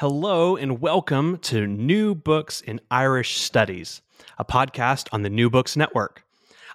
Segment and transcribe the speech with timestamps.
[0.00, 4.00] Hello, and welcome to New Books in Irish Studies,
[4.38, 6.22] a podcast on the New Books Network.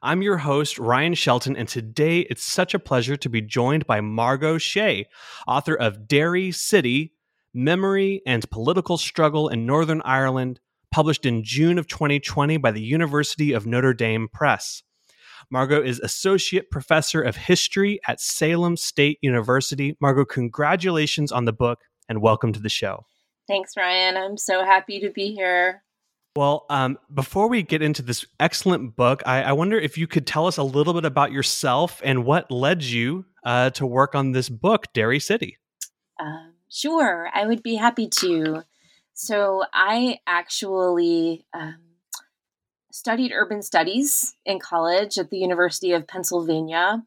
[0.01, 4.01] I'm your host, Ryan Shelton, and today it's such a pleasure to be joined by
[4.01, 5.07] Margot Shea,
[5.47, 7.13] author of Derry City
[7.53, 10.59] Memory and Political Struggle in Northern Ireland,
[10.91, 14.83] published in June of 2020 by the University of Notre Dame Press.
[15.49, 19.95] Margot is Associate Professor of History at Salem State University.
[20.01, 21.79] Margot, congratulations on the book
[22.09, 23.05] and welcome to the show.
[23.47, 24.17] Thanks, Ryan.
[24.17, 25.83] I'm so happy to be here.
[26.35, 30.25] Well, um, before we get into this excellent book, I, I, wonder if you could
[30.25, 34.31] tell us a little bit about yourself and what led you uh, to work on
[34.31, 35.57] this book, Derry City.
[36.19, 38.63] Uh, sure, I would be happy to.
[39.13, 41.92] So, I actually um,
[42.93, 47.01] studied urban studies in college at the University of Pennsylvania.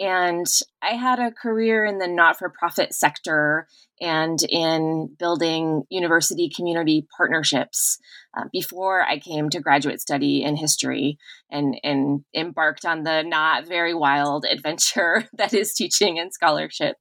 [0.00, 0.46] And
[0.82, 3.68] I had a career in the not for profit sector
[4.00, 7.98] and in building university community partnerships
[8.36, 11.18] uh, before I came to graduate study in history
[11.52, 16.96] and, and embarked on the not very wild adventure that is teaching and scholarship.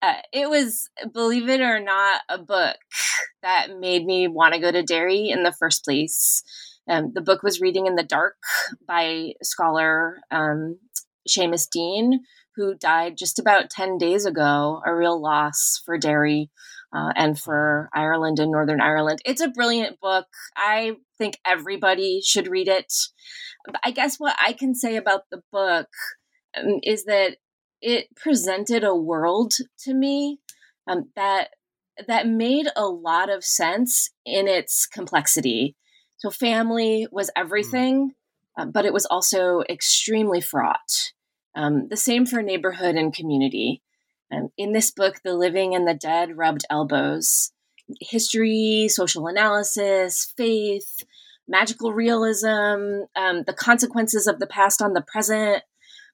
[0.00, 2.76] Uh, it was, believe it or not, a book
[3.42, 6.42] that made me want to go to Derry in the first place.
[6.90, 8.34] Um, the book was Reading in the Dark
[8.86, 10.78] by scholar um,
[11.28, 12.20] Seamus Deane,
[12.56, 16.50] who died just about 10 days ago, a real loss for Derry
[16.92, 19.20] uh, and for Ireland and Northern Ireland.
[19.24, 20.26] It's a brilliant book.
[20.56, 22.92] I think everybody should read it.
[23.84, 25.86] I guess what I can say about the book
[26.56, 27.36] um, is that
[27.80, 29.52] it presented a world
[29.84, 30.40] to me
[30.88, 31.50] um, that
[32.08, 35.76] that made a lot of sense in its complexity.
[36.20, 37.40] So family was hmm.
[37.40, 38.12] everything,
[38.56, 41.12] uh, but it was also extremely fraught.
[41.56, 43.82] Um, the same for neighborhood and community.
[44.32, 47.50] Um, in this book, the living and the dead rubbed elbows.
[48.00, 51.02] History, social analysis, faith,
[51.48, 55.64] magical realism, um, the consequences of the past on the present,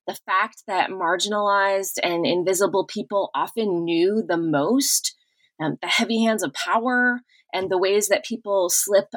[0.06, 5.14] the fact that marginalized and invisible people often knew the most,
[5.60, 7.20] um, the heavy hands of power,
[7.52, 9.08] and the ways that people slip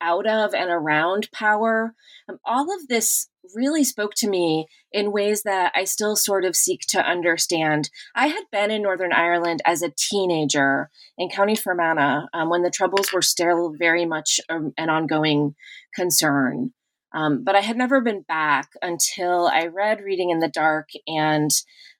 [0.00, 1.94] out of and around power.
[2.28, 6.56] Um, all of this really spoke to me in ways that I still sort of
[6.56, 7.90] seek to understand.
[8.14, 12.70] I had been in Northern Ireland as a teenager in County Fermanagh um, when the
[12.70, 15.54] Troubles were still very much um, an ongoing
[15.94, 16.72] concern.
[17.14, 21.50] Um, but I had never been back until I read Reading in the Dark and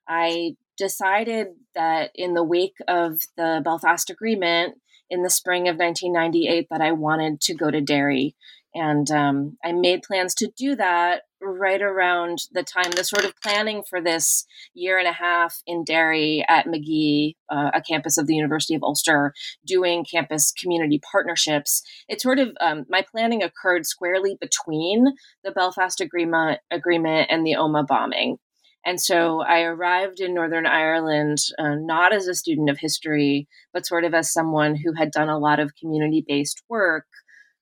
[0.08, 4.74] I decided that in the wake of the Belfast Agreement,
[5.10, 8.34] in the spring of 1998 that I wanted to go to Derry.
[8.74, 13.34] And um, I made plans to do that right around the time, the sort of
[13.42, 18.26] planning for this year and a half in Derry at Magee, uh, a campus of
[18.26, 19.32] the University of Ulster,
[19.66, 21.82] doing campus community partnerships.
[22.08, 25.06] It sort of, um, my planning occurred squarely between
[25.42, 28.38] the Belfast Agreement, agreement and the Omagh bombing.
[28.86, 33.84] And so I arrived in Northern Ireland uh, not as a student of history, but
[33.84, 37.06] sort of as someone who had done a lot of community based work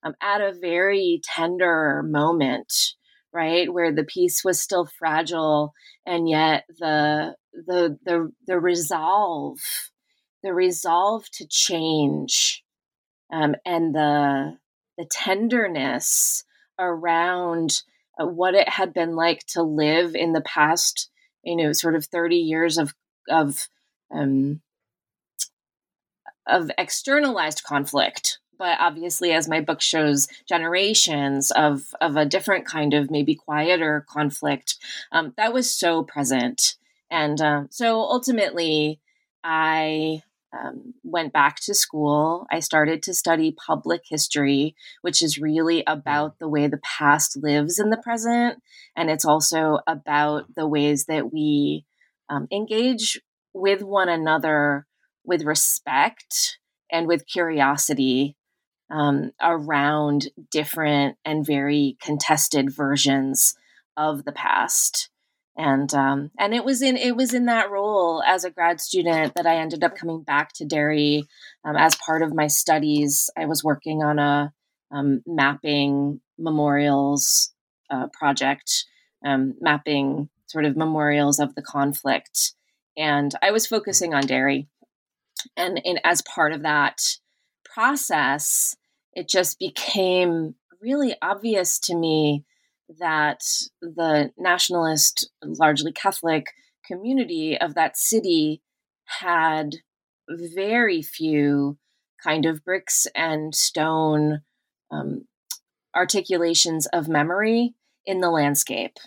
[0.05, 2.71] um, at a very tender moment,
[3.33, 5.73] right, where the peace was still fragile,
[6.05, 9.59] and yet the the the the resolve,
[10.43, 12.63] the resolve to change,
[13.33, 14.59] um, and the
[14.99, 16.45] the tenderness
[16.79, 17.81] around
[18.21, 21.11] uh, what it had been like to live in the past
[21.45, 22.95] you know sort of 30 years of
[23.29, 23.69] of
[24.11, 24.61] um,
[26.47, 32.95] of externalized conflict but obviously as my book shows generations of of a different kind
[32.95, 34.77] of maybe quieter conflict
[35.13, 36.77] um, that was so present.
[37.11, 39.01] And um, so ultimately
[39.43, 40.23] i
[40.55, 42.47] um, went back to school.
[42.51, 47.79] I started to study public history, which is really about the way the past lives
[47.79, 48.63] in the present.
[48.97, 51.85] And it's also about the ways that we
[52.29, 53.21] um, engage
[53.53, 54.87] with one another
[55.25, 56.59] with respect
[56.91, 58.37] and with curiosity
[58.91, 63.55] um, around different and very contested versions
[63.97, 65.09] of the past
[65.57, 69.35] and um, and it was in it was in that role as a grad student
[69.35, 71.25] that I ended up coming back to Derry
[71.65, 73.31] um, as part of my studies.
[73.37, 74.53] I was working on a
[74.91, 77.53] um, mapping memorials
[77.91, 78.85] uh, project,
[79.25, 82.53] um, mapping sort of memorials of the conflict,
[82.97, 84.69] and I was focusing on Derry.
[85.57, 87.01] And in, as part of that
[87.65, 88.77] process,
[89.13, 92.45] it just became really obvious to me
[92.99, 93.41] that
[93.81, 96.47] the nationalist, largely Catholic
[96.87, 98.63] community of that city
[99.07, 99.77] had
[100.29, 101.79] very few
[102.23, 104.41] kind of bricks and stone
[104.91, 105.27] um,
[105.95, 107.75] articulations of memory
[108.07, 108.99] in the landscape.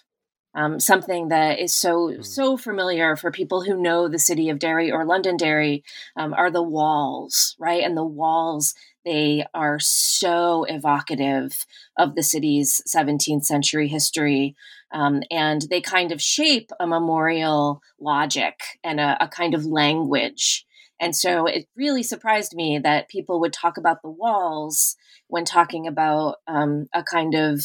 [0.56, 2.26] Um, something that is so mm.
[2.26, 5.84] so familiar for people who know the city of Derry or Londonderry
[6.16, 7.84] um, are the walls, right?
[7.84, 8.74] And the walls
[9.08, 11.66] they are so evocative
[11.98, 14.54] of the city's 17th century history.
[14.92, 20.66] Um, and they kind of shape a memorial logic and a, a kind of language.
[21.00, 25.88] And so it really surprised me that people would talk about the walls when talking
[25.88, 27.62] about um, a kind of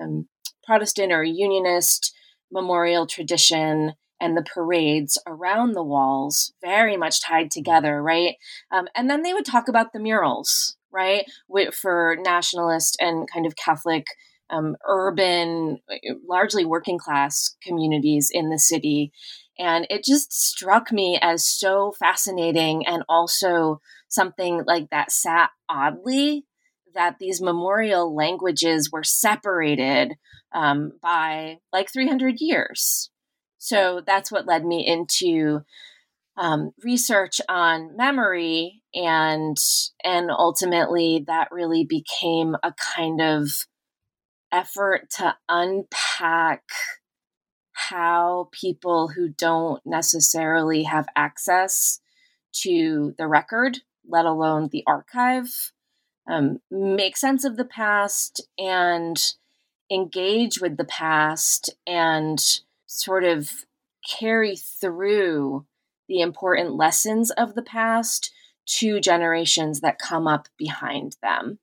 [0.00, 0.26] um,
[0.64, 2.12] Protestant or Unionist
[2.50, 8.36] memorial tradition and the parades around the walls very much tied together, right?
[8.70, 11.24] Um, and then they would talk about the murals, right,
[11.74, 14.06] for nationalist and kind of Catholic,
[14.48, 15.78] um, urban,
[16.26, 19.10] largely working class communities in the city.
[19.58, 26.44] And it just struck me as so fascinating and also something like that sat oddly
[26.94, 30.12] that these memorial languages were separated
[30.54, 33.10] um, by like 300 years,
[33.62, 35.60] so that's what led me into
[36.36, 39.56] um, research on memory, and
[40.02, 43.68] and ultimately that really became a kind of
[44.50, 46.64] effort to unpack
[47.70, 52.00] how people who don't necessarily have access
[52.62, 53.78] to the record,
[54.08, 55.70] let alone the archive,
[56.28, 59.34] um, make sense of the past and
[59.88, 62.60] engage with the past and
[62.92, 63.50] sort of
[64.18, 65.66] carry through
[66.08, 68.32] the important lessons of the past
[68.66, 71.58] to generations that come up behind them.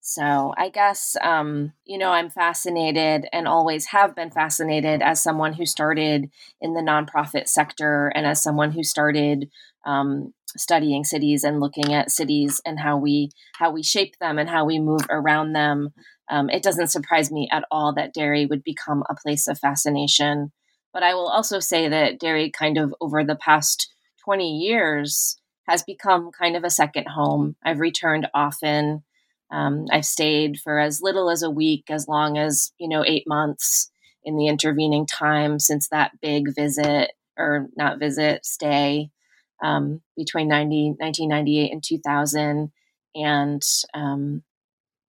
[0.00, 5.52] So I guess, um, you know, I'm fascinated and always have been fascinated as someone
[5.52, 6.30] who started
[6.60, 9.50] in the nonprofit sector and as someone who started
[9.84, 14.48] um, studying cities and looking at cities and how we how we shape them and
[14.48, 15.92] how we move around them
[16.30, 20.52] um, it doesn't surprise me at all that Derry would become a place of fascination.
[20.92, 23.92] But I will also say that Derry, kind of over the past
[24.24, 25.38] 20 years,
[25.68, 27.56] has become kind of a second home.
[27.64, 29.04] I've returned often.
[29.50, 33.24] Um, I've stayed for as little as a week, as long as, you know, eight
[33.26, 33.90] months
[34.24, 39.10] in the intervening time since that big visit, or not visit, stay
[39.62, 42.72] um, between 90, 1998 and 2000.
[43.14, 43.62] And
[43.94, 44.42] um,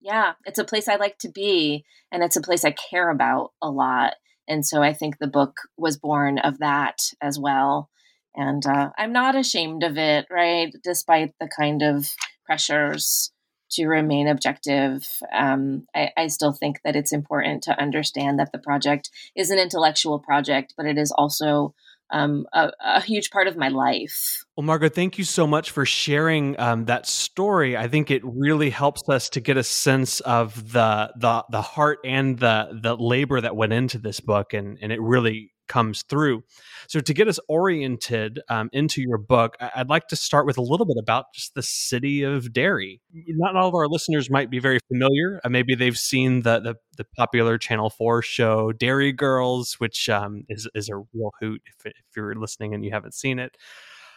[0.02, 3.52] yeah, it's a place I like to be, and it's a place I care about
[3.62, 4.16] a lot.
[4.48, 7.90] And so I think the book was born of that as well.
[8.36, 10.74] And uh, I'm not ashamed of it, right?
[10.84, 12.08] Despite the kind of
[12.46, 13.32] pressures
[13.72, 18.60] to remain objective, um, I, I still think that it's important to understand that the
[18.60, 21.76] project is an intellectual project, but it is also
[22.12, 24.44] um, a, a, huge part of my life.
[24.56, 27.78] Well, Margot, thank you so much for sharing um, that story.
[27.78, 32.00] I think it really helps us to get a sense of the the the heart
[32.04, 36.44] and the the labor that went into this book, and and it really comes through.
[36.88, 40.62] So, to get us oriented um, into your book, I'd like to start with a
[40.62, 43.00] little bit about just the city of Derry.
[43.14, 45.40] Not all of our listeners might be very familiar.
[45.44, 50.44] Uh, maybe they've seen the, the, the popular Channel Four show Derry Girls, which um,
[50.50, 53.56] is is a real hoot if, if you're listening and you haven't seen it.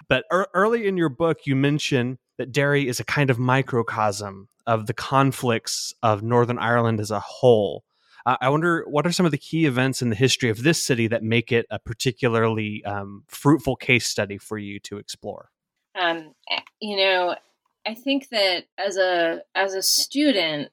[0.08, 4.48] But er- early in your book, you mention that Derry is a kind of microcosm
[4.66, 7.84] of the conflicts of Northern Ireland as a whole.
[8.24, 10.82] Uh, I wonder what are some of the key events in the history of this
[10.82, 15.50] city that make it a particularly um, fruitful case study for you to explore.
[15.98, 17.36] Um, eh, you know,
[17.86, 20.70] I think that as a as a student,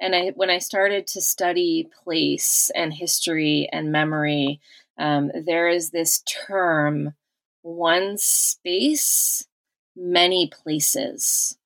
[0.00, 4.60] and I when I started to study place and history and memory,
[4.98, 7.14] um, there is this term,
[7.62, 9.46] one space
[9.98, 11.58] many places,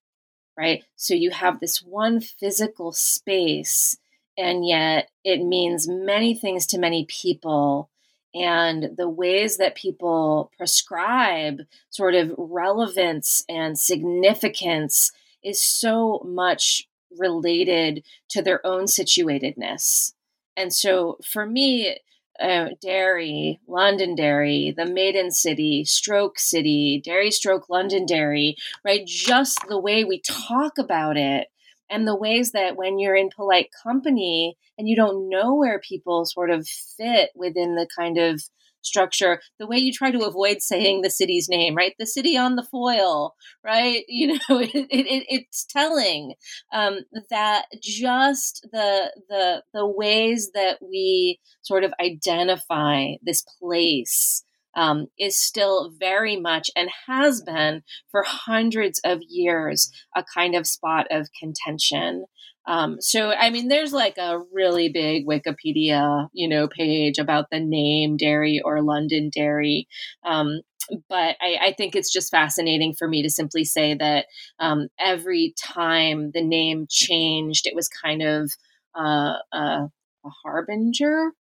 [0.56, 0.84] right?
[0.96, 3.96] So you have this one physical space,
[4.36, 7.90] and yet it means many things to many people.
[8.34, 15.12] And the ways that people prescribe sort of relevance and significance
[15.42, 20.14] is so much related to their own situatedness.
[20.56, 21.98] And so for me,
[22.40, 29.06] uh, Derry, Londonderry, the Maiden City, Stroke City, Derry Stroke Londonderry, right?
[29.06, 31.48] Just the way we talk about it
[31.92, 36.25] and the ways that when you're in polite company and you don't know where people
[36.25, 38.42] sort of fit within the kind of
[38.80, 41.94] structure, the way you try to avoid saying the city's name, right?
[41.99, 43.34] The city on the Foyle,
[43.64, 44.04] right?
[44.08, 46.34] You know, it, it, it's telling
[46.72, 55.06] um, that just the the the ways that we sort of identify this place um,
[55.18, 61.06] is still very much and has been for hundreds of years a kind of spot
[61.10, 62.24] of contention.
[62.66, 67.58] Um, so, I mean, there's like a really big Wikipedia, you know, page about the
[67.58, 69.88] name Derry or Londonderry.
[70.24, 70.60] Um,
[71.08, 74.26] but I, I, think it's just fascinating for me to simply say that
[74.58, 78.52] um, every time the name changed, it was kind of
[78.94, 79.86] uh, uh,
[80.24, 81.32] a harbinger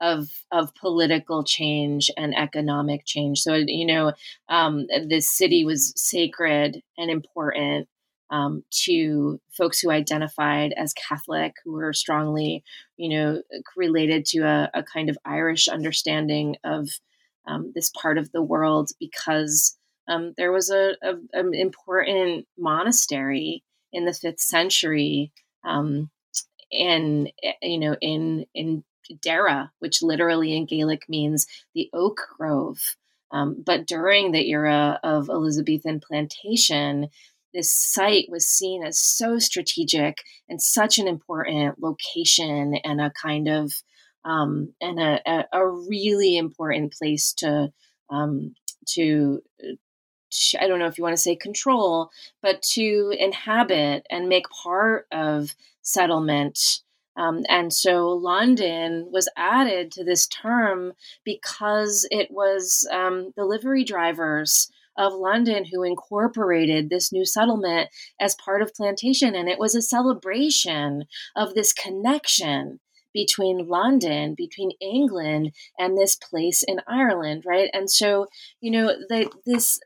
[0.00, 3.40] of of political change and economic change.
[3.40, 4.12] So you know,
[4.48, 7.88] um, this city was sacred and important
[8.30, 12.64] um, to folks who identified as Catholic, who were strongly,
[12.96, 13.42] you know,
[13.76, 16.88] related to a, a kind of Irish understanding of
[17.46, 23.62] um, this part of the world, because um, there was a, a, an important monastery
[23.92, 25.32] in the fifth century,
[25.64, 26.10] um,
[26.72, 27.26] eh,
[27.62, 28.84] you know, in in
[29.20, 32.96] Dara, which literally in Gaelic means the oak grove.
[33.30, 37.08] Um, but during the era of Elizabethan plantation,
[37.52, 43.48] this site was seen as so strategic and such an important location and a kind
[43.48, 43.72] of
[44.24, 47.72] um, and a, a, really important place to
[48.10, 48.54] um,
[48.88, 49.40] to
[50.60, 52.10] I don't know if you want to say control,
[52.42, 56.80] but to inhabit and make part of settlement.
[57.16, 60.92] Um, and so London was added to this term
[61.24, 68.34] because it was um, the livery drivers of London who incorporated this new settlement as
[68.34, 69.34] part of plantation.
[69.34, 71.04] And it was a celebration
[71.34, 72.80] of this connection
[73.12, 77.70] between London, between England, and this place in Ireland, right?
[77.72, 78.26] And so,
[78.60, 79.80] you know, the, this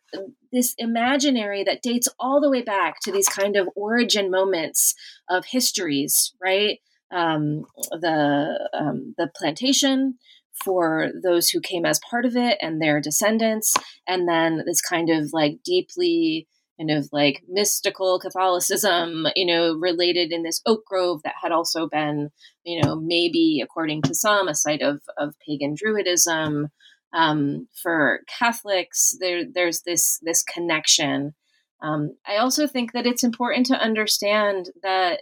[0.51, 4.97] this imaginary that dates all the way back to these kind of origin moments
[5.29, 6.81] of histories, right?
[7.13, 10.19] Um, the um, the plantation,
[10.65, 13.75] for those who came as part of it and their descendants,
[14.07, 16.47] and then this kind of like deeply
[16.79, 21.87] kind of like mystical Catholicism, you know, related in this oak grove that had also
[21.87, 22.31] been,
[22.65, 26.69] you know, maybe according to some, a site of of pagan druidism.
[27.13, 31.35] Um, for Catholics, there there's this this connection.
[31.83, 35.21] Um, I also think that it's important to understand that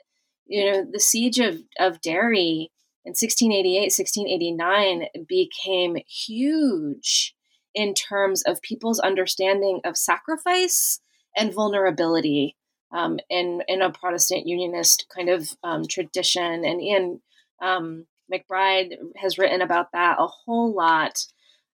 [0.49, 2.71] you know the siege of of Derry
[3.05, 7.35] in 1688, 1689 became huge
[7.75, 11.01] in terms of people's understanding of sacrifice
[11.35, 12.57] and vulnerability
[12.93, 16.65] um, in, in a Protestant Unionist kind of um, tradition.
[16.65, 17.23] And Ian
[17.63, 21.25] um, McBride has written about that a whole lot.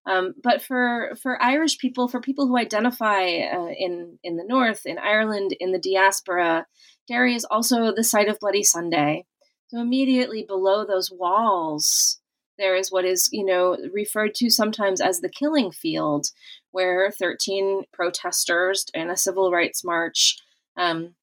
[0.07, 4.85] Um, but for for Irish people, for people who identify uh, in in the North,
[4.85, 6.67] in Ireland, in the diaspora,
[7.07, 9.25] Derry is also the site of Bloody Sunday.
[9.67, 12.19] So immediately below those walls,
[12.57, 16.27] there is what is, you know, referred to sometimes as the killing field,
[16.71, 20.37] where 13 protesters in a civil rights march
[20.77, 21.15] um,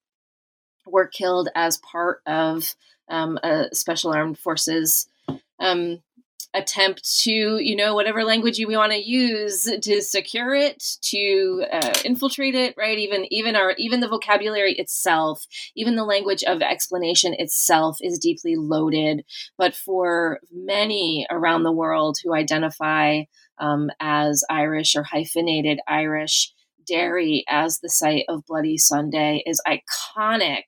[0.87, 2.75] were killed as part of
[3.09, 5.09] um, a special armed forces
[5.61, 6.03] um,
[6.55, 11.95] attempt to, you know, whatever language you want to use to secure it, to uh,
[12.05, 12.99] infiltrate it, right?
[12.99, 15.45] Even even our even the vocabulary itself,
[15.77, 19.25] even the language of explanation itself is deeply loaded.
[19.59, 23.23] But for many around the world who identify
[23.59, 26.53] um, as Irish or hyphenated Irish,
[26.87, 30.65] Derry as the site of Bloody Sunday is iconic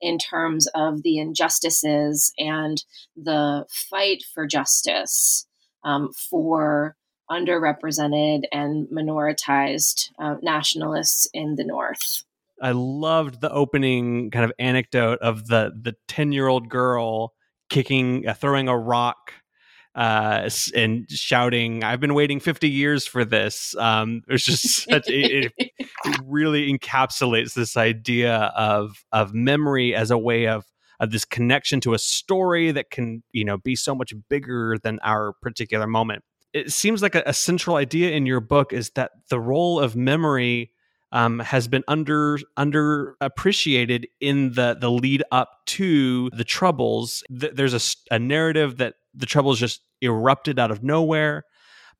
[0.00, 2.84] in terms of the injustices and
[3.16, 5.46] the fight for justice
[5.84, 6.96] um, for
[7.30, 12.24] underrepresented and minoritized uh, nationalists in the North.
[12.60, 17.32] I loved the opening kind of anecdote of the the ten year old girl
[17.70, 19.32] kicking, uh, throwing a rock
[19.94, 25.52] uh, and shouting, "I've been waiting 50 years for this." Um, it's just such, it,
[25.58, 25.72] it,
[26.24, 30.64] really encapsulates this idea of of memory as a way of
[31.00, 34.98] of this connection to a story that can you know be so much bigger than
[35.02, 36.22] our particular moment.
[36.52, 39.94] It seems like a, a central idea in your book is that the role of
[39.96, 40.72] memory
[41.12, 47.24] um, has been under underappreciated in the the lead up to the troubles.
[47.28, 51.44] Th- there's a, a narrative that the troubles just erupted out of nowhere.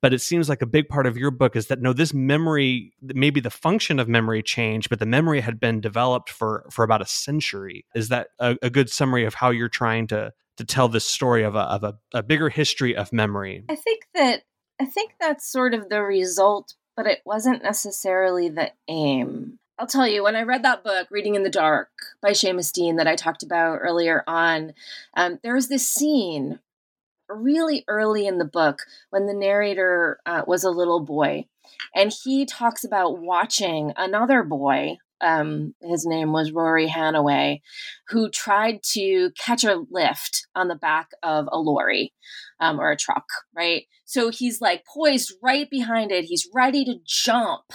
[0.01, 2.93] But it seems like a big part of your book is that no, this memory,
[3.01, 7.03] maybe the function of memory changed, but the memory had been developed for for about
[7.03, 7.85] a century.
[7.93, 11.43] Is that a, a good summary of how you're trying to to tell this story
[11.43, 13.63] of a of a, a bigger history of memory?
[13.69, 14.41] I think that
[14.79, 19.59] I think that's sort of the result but it wasn't necessarily the aim.
[19.79, 21.89] I'll tell you, when I read that book, Reading in the Dark
[22.21, 24.73] by Seamus Deane, that I talked about earlier on,
[25.15, 26.59] um, there was this scene
[27.35, 31.45] really early in the book when the narrator uh, was a little boy.
[31.95, 37.61] And he talks about watching another boy, um, his name was Rory Hannaway,
[38.09, 42.13] who tried to catch a lift on the back of a lorry
[42.59, 43.83] um, or a truck, right?
[44.05, 46.25] So he's like poised right behind it.
[46.25, 47.65] He's ready to jump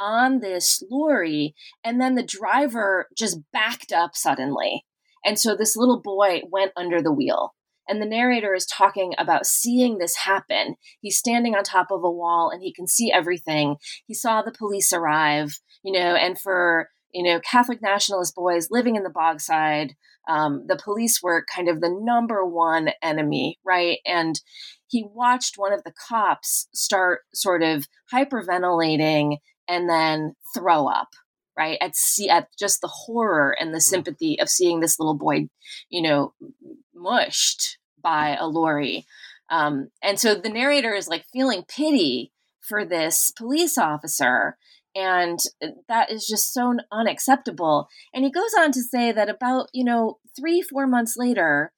[0.00, 1.54] on this lorry.
[1.84, 4.84] And then the driver just backed up suddenly.
[5.24, 7.54] And so this little boy went under the wheel.
[7.88, 10.76] And the narrator is talking about seeing this happen.
[11.00, 13.76] He's standing on top of a wall and he can see everything.
[14.06, 18.96] He saw the police arrive, you know, and for, you know, Catholic nationalist boys living
[18.96, 19.90] in the Bogside,
[20.28, 23.98] um, the police were kind of the number one enemy, right?
[24.06, 24.40] And
[24.86, 29.38] he watched one of the cops start sort of hyperventilating
[29.68, 31.08] and then throw up
[31.56, 31.78] right?
[31.80, 33.82] At see at just the horror and the mm.
[33.82, 35.48] sympathy of seeing this little boy
[35.88, 36.34] you know
[36.94, 39.06] mushed by a lorry.
[39.50, 44.56] Um, and so the narrator is like feeling pity for this police officer
[44.94, 45.40] and
[45.88, 47.88] that is just so unacceptable.
[48.12, 51.72] And he goes on to say that about you know three four months later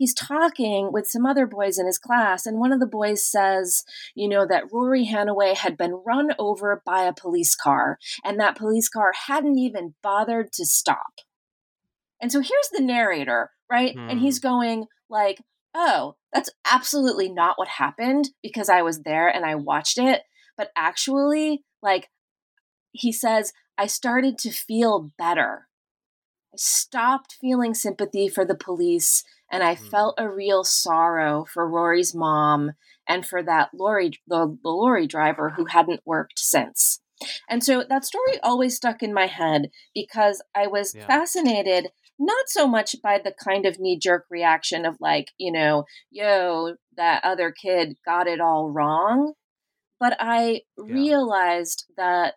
[0.00, 3.84] he's talking with some other boys in his class, and one of the boys says,
[4.14, 8.56] you know, that Rory Hannaway had been run over by a police car, and that
[8.56, 11.20] police car hadn't even bothered to stop.
[12.18, 13.94] And so here's the narrator, right?
[13.94, 14.08] Hmm.
[14.08, 14.48] And he's hmm.
[14.48, 15.42] going, like,
[15.74, 20.22] oh, that's absolutely not what happened because I was there and I watched it.
[20.56, 22.08] But actually, like,
[22.92, 25.66] he says, I started to feel better.
[26.52, 29.90] I stopped feeling sympathy for the police and I mm.
[29.90, 32.72] felt a real sorrow for Rory's mom
[33.08, 37.00] and for that lorry the, the lorry driver who hadn't worked since.
[37.48, 41.06] And so that story always stuck in my head because I was yeah.
[41.06, 45.84] fascinated not so much by the kind of knee jerk reaction of like, you know,
[46.10, 49.32] yo, that other kid got it all wrong,
[49.98, 50.94] but I yeah.
[50.94, 52.34] realized that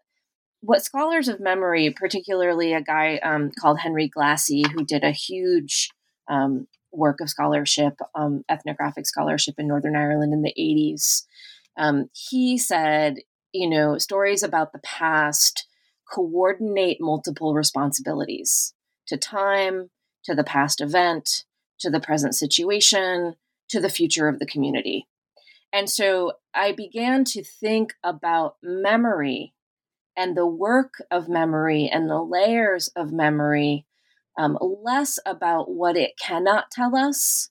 [0.63, 5.89] what scholars of memory, particularly a guy um, called Henry Glassie, who did a huge
[6.29, 11.25] um, work of scholarship, um, ethnographic scholarship in Northern Ireland in the 80s.
[11.77, 13.17] Um, he said,
[13.51, 15.67] you know, stories about the past
[16.09, 18.73] coordinate multiple responsibilities
[19.07, 19.89] to time,
[20.23, 21.43] to the past event,
[21.79, 23.35] to the present situation,
[23.67, 25.07] to the future of the community.
[25.73, 29.52] And so I began to think about memory
[30.15, 33.85] and the work of memory and the layers of memory
[34.37, 37.49] um, less about what it cannot tell us,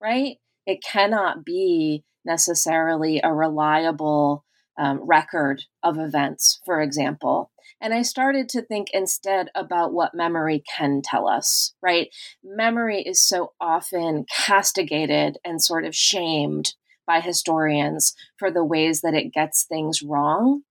[0.00, 0.36] right?
[0.66, 4.44] It cannot be necessarily a reliable
[4.78, 7.50] um, record of events, for example.
[7.80, 12.08] And I started to think instead about what memory can tell us, right?
[12.42, 16.74] Memory is so often castigated and sort of shamed
[17.06, 20.62] by historians for the ways that it gets things wrong.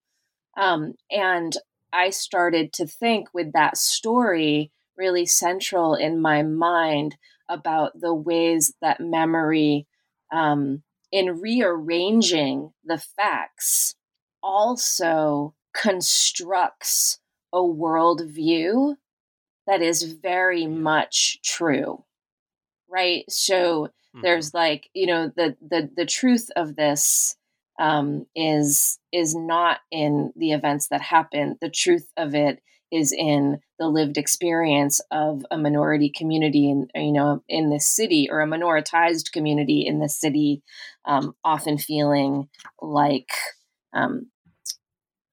[0.56, 1.56] Um, and
[1.92, 7.16] I started to think with that story really central in my mind
[7.50, 9.88] about the ways that memory,
[10.32, 13.96] um, in rearranging the facts,
[14.42, 17.20] also constructs
[17.52, 18.96] a worldview
[19.68, 22.04] that is very much true.
[22.90, 23.26] Right.
[23.30, 24.22] So mm-hmm.
[24.22, 27.36] there's like, you know, the the the truth of this
[27.84, 31.58] um, is is not in the events that happen.
[31.60, 32.62] The truth of it
[32.94, 38.30] is in the lived experience of a minority community in you know in this city
[38.32, 40.64] or a minoritized community in this city
[41.04, 42.48] um, often feeling
[42.82, 43.32] like
[43.92, 44.28] um,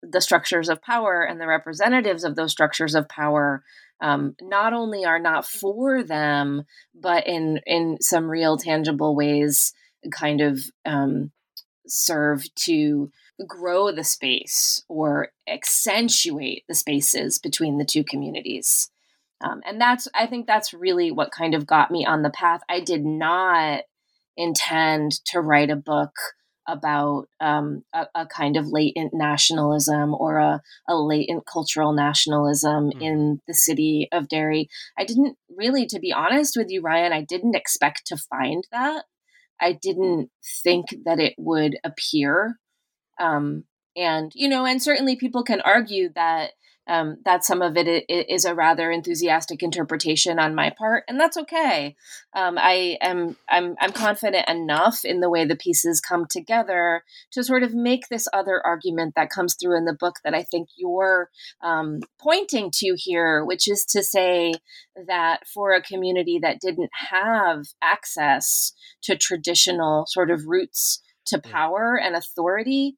[0.03, 3.63] the structures of power and the representatives of those structures of power
[4.01, 9.73] um, not only are not for them but in in some real tangible ways
[10.11, 11.31] kind of um,
[11.91, 13.11] serve to
[13.47, 18.91] grow the space or accentuate the spaces between the two communities.
[19.43, 22.61] Um, and that's, I think that's really what kind of got me on the path.
[22.69, 23.83] I did not
[24.37, 26.13] intend to write a book
[26.69, 33.03] about um, a, a, kind of latent nationalism or a, a latent cultural nationalism mm.
[33.03, 34.69] in the city of Derry.
[34.97, 39.05] I didn't really, to be honest with you, Ryan, I didn't expect to find that.
[39.61, 40.31] I didn't
[40.65, 42.57] think that it would appear.
[43.21, 43.65] Um,
[44.01, 46.53] and, you know, and certainly people can argue that
[46.91, 51.37] um, that some of it is a rather enthusiastic interpretation on my part, and that's
[51.37, 51.95] okay.
[52.35, 57.45] Um, I am I'm I'm confident enough in the way the pieces come together to
[57.45, 60.69] sort of make this other argument that comes through in the book that I think
[60.77, 61.31] you're
[61.63, 64.55] um, pointing to here, which is to say
[65.07, 71.97] that for a community that didn't have access to traditional sort of routes to power
[71.97, 72.97] and authority,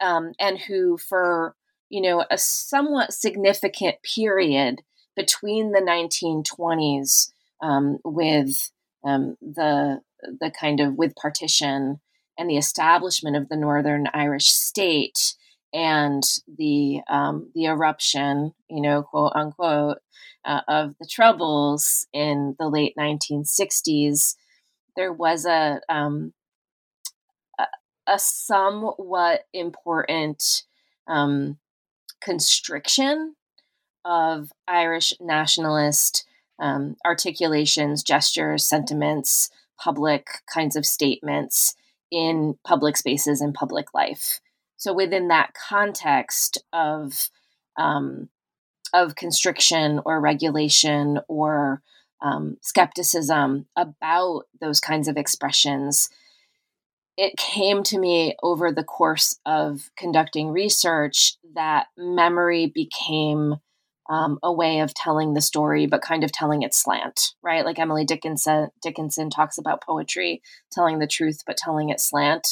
[0.00, 1.54] um, and who for
[1.94, 4.82] you know, a somewhat significant period
[5.14, 7.30] between the 1920s
[7.62, 8.72] um, with
[9.04, 10.00] um, the
[10.40, 12.00] the kind of with partition
[12.36, 15.36] and the establishment of the Northern Irish state
[15.72, 19.98] and the um, the eruption, you know, quote unquote,
[20.44, 24.34] uh, of the troubles in the late 1960s,
[24.96, 26.32] there was a um,
[28.06, 30.64] a, somewhat important
[31.06, 31.58] um,
[32.20, 33.34] constriction
[34.04, 36.26] of Irish nationalist
[36.58, 41.74] um, articulations, gestures, sentiments, public kinds of statements
[42.10, 44.40] in public spaces and public life.
[44.76, 47.30] So within that context of
[47.76, 48.28] um,
[48.92, 51.82] of constriction or regulation or
[52.22, 56.08] um, skepticism about those kinds of expressions,
[57.16, 63.56] it came to me over the course of conducting research that memory became
[64.10, 67.64] um, a way of telling the story, but kind of telling it slant, right?
[67.64, 72.46] Like Emily Dickinson, Dickinson talks about poetry telling the truth, but telling it slant.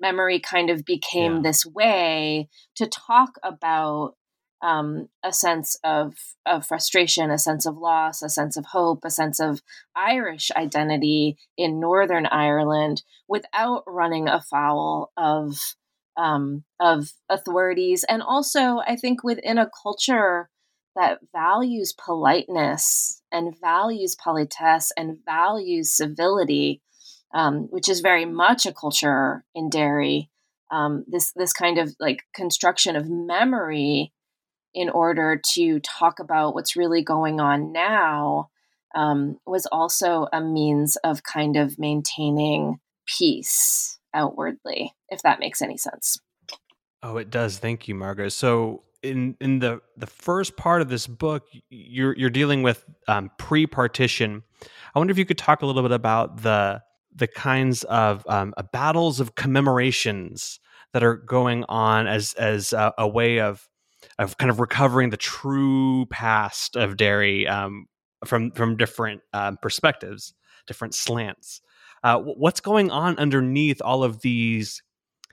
[0.00, 1.42] Memory kind of became yeah.
[1.42, 4.14] this way to talk about
[4.64, 6.14] um, a sense of,
[6.46, 9.60] of frustration, a sense of loss, a sense of hope, a sense of
[9.94, 15.56] Irish identity in Northern Ireland without running afoul of
[16.16, 20.48] um, of authorities, and also I think within a culture
[20.94, 26.80] that values politeness and values politesse and values civility,
[27.34, 30.30] um, which is very much a culture in Derry.
[30.70, 34.12] Um, this this kind of like construction of memory
[34.74, 38.50] in order to talk about what's really going on now
[38.94, 45.76] um, was also a means of kind of maintaining peace outwardly, if that makes any
[45.76, 46.18] sense.
[47.02, 47.58] Oh, it does.
[47.58, 48.30] Thank you, Margaret.
[48.30, 53.30] So in in the the first part of this book, you're you're dealing with um,
[53.38, 54.42] pre-partition.
[54.94, 56.82] I wonder if you could talk a little bit about the
[57.14, 60.58] the kinds of um, uh, battles of commemorations
[60.92, 63.68] that are going on as as a, a way of
[64.18, 67.86] of kind of recovering the true past of Derry um,
[68.24, 70.34] from from different um, perspectives,
[70.66, 71.60] different slants.
[72.02, 74.82] Uh, what's going on underneath all of these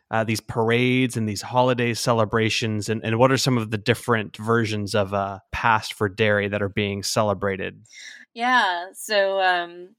[0.09, 4.35] uh, these parades and these holiday celebrations, and, and what are some of the different
[4.37, 7.85] versions of uh, past for Derry that are being celebrated?
[8.33, 9.95] Yeah, so um,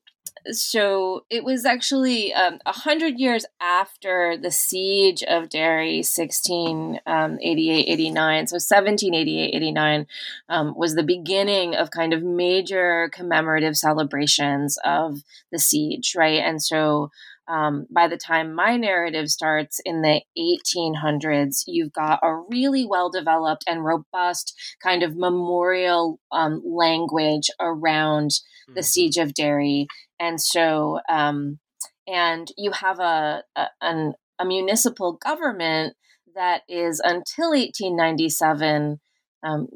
[0.51, 7.03] so it was actually um, a um, hundred years after the siege of Derry, 1688,
[7.07, 8.47] um, 89.
[8.49, 10.07] So 1788, 89
[10.49, 16.41] um, was the beginning of kind of major commemorative celebrations of the siege, right?
[16.41, 17.11] And so
[17.49, 23.11] um, by the time my narrative starts in the 1800s, you've got a really well
[23.11, 28.31] developed and robust kind of memorial um, language around
[28.69, 28.83] the mm-hmm.
[28.83, 29.87] siege of Derry
[30.23, 31.59] and so um,
[32.07, 35.95] and you have a, a, an, a municipal government
[36.35, 39.01] that is until 1897
[39.43, 39.69] um,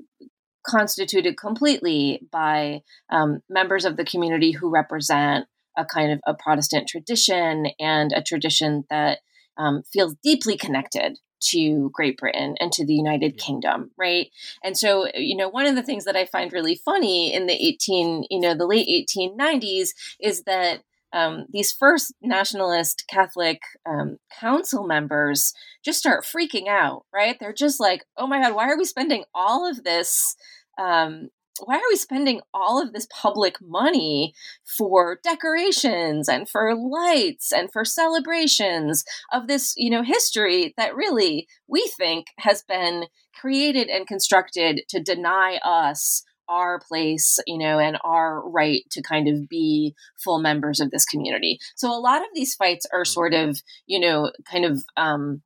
[0.65, 2.81] constituted completely by
[3.11, 8.23] um, members of the community who represent a kind of a Protestant tradition and a
[8.23, 9.19] tradition that
[9.59, 13.45] um, feels deeply connected to Great Britain and to the United yeah.
[13.45, 14.31] Kingdom, right?
[14.63, 17.55] And so, you know, one of the things that I find really funny in the
[17.55, 24.87] 18, you know, the late 1890s is that um, these first nationalist Catholic um, council
[24.87, 27.37] members just start freaking out, right?
[27.39, 30.37] They're just like, oh my God, why are we spending all of this?
[30.79, 31.31] Um,
[31.65, 37.71] why are we spending all of this public money for decorations and for lights and
[37.73, 44.07] for celebrations of this, you know, history that really we think has been created and
[44.07, 49.95] constructed to deny us our place, you know, and our right to kind of be
[50.23, 51.59] full members of this community.
[51.75, 53.51] So a lot of these fights are sort mm-hmm.
[53.51, 55.43] of, you know, kind of um,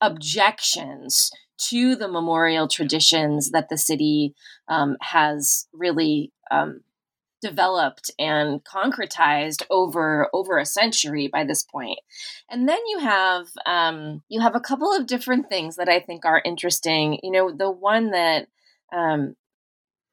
[0.00, 4.34] objections to the memorial traditions that the city
[4.68, 6.80] um, has really um,
[7.40, 11.98] developed and concretized over over a century by this point
[12.50, 16.24] and then you have um, you have a couple of different things that i think
[16.24, 18.48] are interesting you know the one that
[18.94, 19.36] um,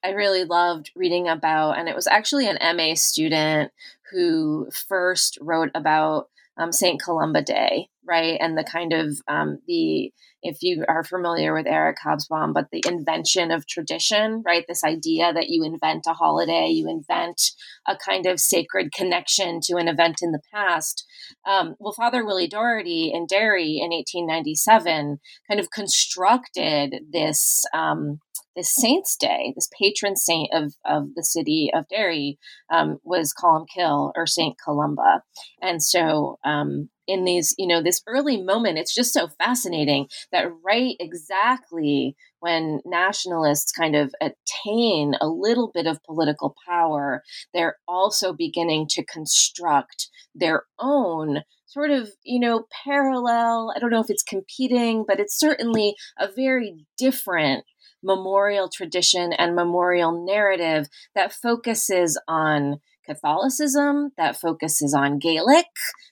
[0.04, 3.72] i really loved reading about and it was actually an ma student
[4.12, 6.28] who first wrote about
[6.58, 7.02] um, St.
[7.02, 8.38] Columba Day, right?
[8.42, 10.12] And the kind of um, the
[10.44, 14.66] if you are familiar with Eric Hobsbawm, but the invention of tradition, right?
[14.68, 17.42] This idea that you invent a holiday, you invent
[17.88, 21.06] a kind of sacred connection to an event in the past.
[21.48, 27.64] Um, well, Father Willie Doherty in Derry in 1897 kind of constructed this.
[27.74, 28.20] Um,
[28.54, 32.38] this saint's day, this patron saint of, of the city of Derry,
[32.70, 35.24] um, was Columcille or Saint Columba.
[35.62, 40.48] And so um, in these, you know, this early moment, it's just so fascinating that
[40.64, 47.22] right exactly when nationalists kind of attain a little bit of political power,
[47.54, 53.74] they're also beginning to construct their own sort of, you know, parallel.
[53.76, 57.66] I don't know if it's competing, but it's certainly a very different
[58.02, 65.66] memorial tradition and memorial narrative that focuses on Catholicism, that focuses on Gaelic,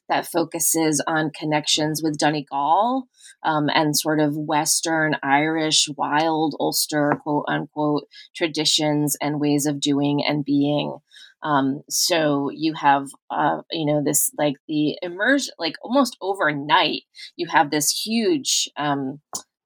[0.08, 3.08] that focuses on connections with Donegal
[3.44, 10.24] um, and sort of Western Irish, wild Ulster, quote unquote, traditions and ways of doing
[10.26, 10.98] and being.
[11.42, 17.04] Um, so you have, uh, you know, this like the immersion, like almost overnight,
[17.36, 19.22] you have this huge um,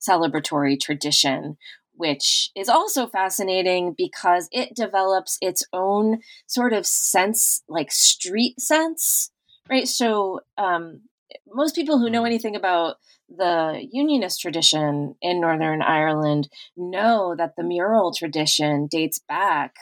[0.08, 1.58] celebratory tradition
[1.96, 9.32] which is also fascinating because it develops its own sort of sense, like street sense,
[9.70, 9.88] right?
[9.88, 11.02] So, um,
[11.48, 12.28] most people who know mm-hmm.
[12.28, 12.98] anything about
[13.30, 19.76] the unionist tradition in Northern Ireland know that the mural tradition dates back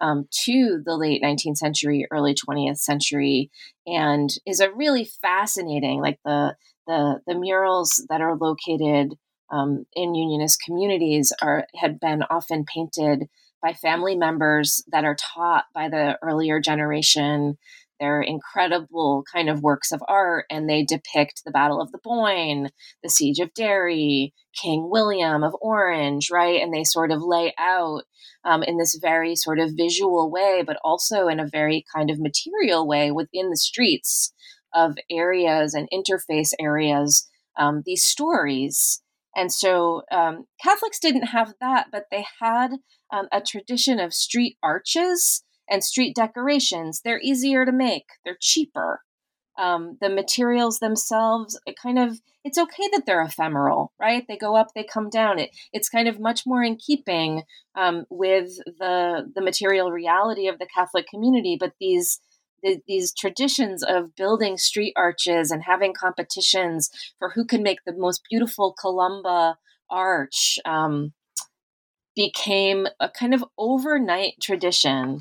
[0.00, 3.50] um, to the late 19th century, early 20th century,
[3.86, 6.54] and is a really fascinating, like the
[6.86, 9.14] the the murals that are located
[9.50, 13.28] um, in unionist communities are had been often painted
[13.62, 17.56] by family members that are taught by the earlier generation.
[17.98, 22.68] They're incredible kind of works of art, and they depict the Battle of the Boyne,
[23.02, 24.32] the Siege of Derry,
[24.62, 26.62] King William of Orange, right?
[26.62, 28.02] And they sort of lay out
[28.44, 32.20] um, in this very sort of visual way, but also in a very kind of
[32.20, 34.32] material way within the streets
[34.72, 39.02] of areas and interface areas, um, these stories
[39.36, 42.72] and so um, Catholics didn't have that, but they had
[43.12, 47.02] um, a tradition of street arches and street decorations.
[47.04, 49.02] They're easier to make, they're cheaper.
[49.58, 54.24] Um, the materials themselves, it kind of, it's okay that they're ephemeral, right?
[54.28, 55.40] They go up, they come down.
[55.40, 57.42] It, it's kind of much more in keeping
[57.74, 61.56] um, with the the material reality of the Catholic community.
[61.58, 62.20] But these
[62.62, 67.92] the, these traditions of building street arches and having competitions for who can make the
[67.92, 69.56] most beautiful Columba
[69.90, 71.12] arch um,
[72.14, 75.20] became a kind of overnight tradition.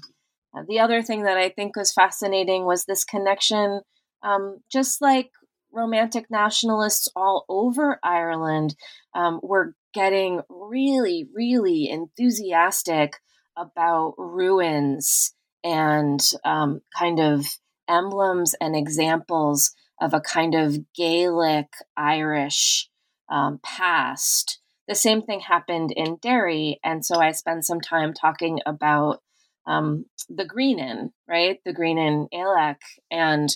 [0.55, 3.81] Uh, the other thing that I think was fascinating was this connection,
[4.23, 5.29] um, just like
[5.71, 8.75] romantic nationalists all over Ireland
[9.13, 13.13] um, were getting really, really enthusiastic
[13.55, 15.33] about ruins
[15.67, 17.45] and um, kind of
[17.89, 22.89] emblems and examples of a kind of Gaelic Irish
[23.29, 24.59] um, past.
[24.87, 29.21] The same thing happened in Derry, and so I spent some time talking about
[29.65, 31.59] um, the Grianán, right?
[31.65, 32.77] The Grianán Ailech,
[33.11, 33.49] and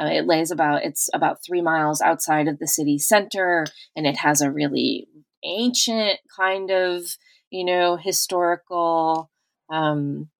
[0.00, 4.16] uh, it lays about it's about three miles outside of the city center, and it
[4.16, 5.06] has a really
[5.44, 7.02] ancient kind of
[7.50, 9.30] you know historical
[9.70, 10.30] um,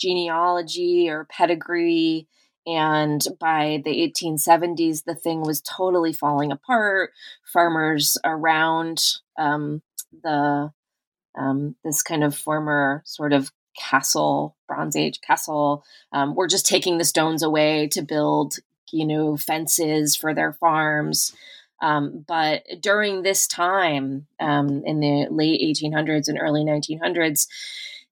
[0.00, 2.26] genealogy or pedigree.
[2.66, 7.12] And by the 1870s, the thing was totally falling apart.
[7.44, 9.02] Farmers around
[9.38, 9.82] um,
[10.22, 10.72] the
[11.38, 16.98] um, this kind of former sort of castle, Bronze Age castle, um, were just taking
[16.98, 18.56] the stones away to build,
[18.90, 21.32] you know, fences for their farms.
[21.80, 27.46] Um, but during this time, um, in the late 1800s and early 1900s,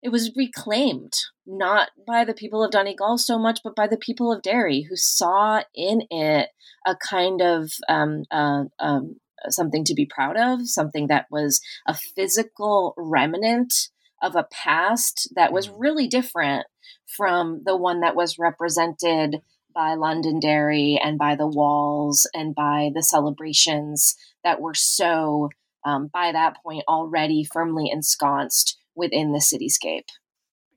[0.03, 1.13] it was reclaimed
[1.47, 4.97] not by the people of Donegal so much, but by the people of Derry, who
[4.97, 6.51] saw in it
[6.87, 9.17] a kind of um, uh, um,
[9.49, 13.89] something to be proud of, something that was a physical remnant
[14.23, 15.75] of a past that was mm.
[15.79, 16.67] really different
[17.07, 19.37] from the one that was represented
[19.75, 25.51] by Londonderry and by the walls and by the celebrations that were so,
[25.85, 30.09] um, by that point, already firmly ensconced within the cityscape.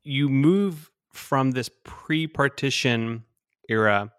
[0.04, 3.26] You move from this pre partition
[3.68, 4.12] era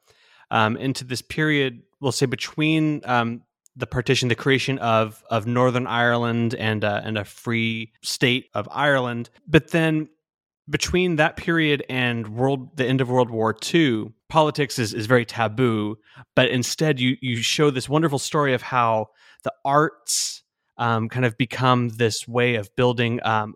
[0.50, 3.42] um, into this period, we'll say between um,
[3.74, 8.68] the partition, the creation of of Northern Ireland and uh, and a free state of
[8.70, 10.08] Ireland, but then
[10.68, 15.24] between that period and world the end of World War II, politics is, is very
[15.24, 15.96] taboo.
[16.36, 19.08] But instead, you you show this wonderful story of how
[19.44, 20.42] the arts
[20.76, 23.54] um, kind of become this way of building um,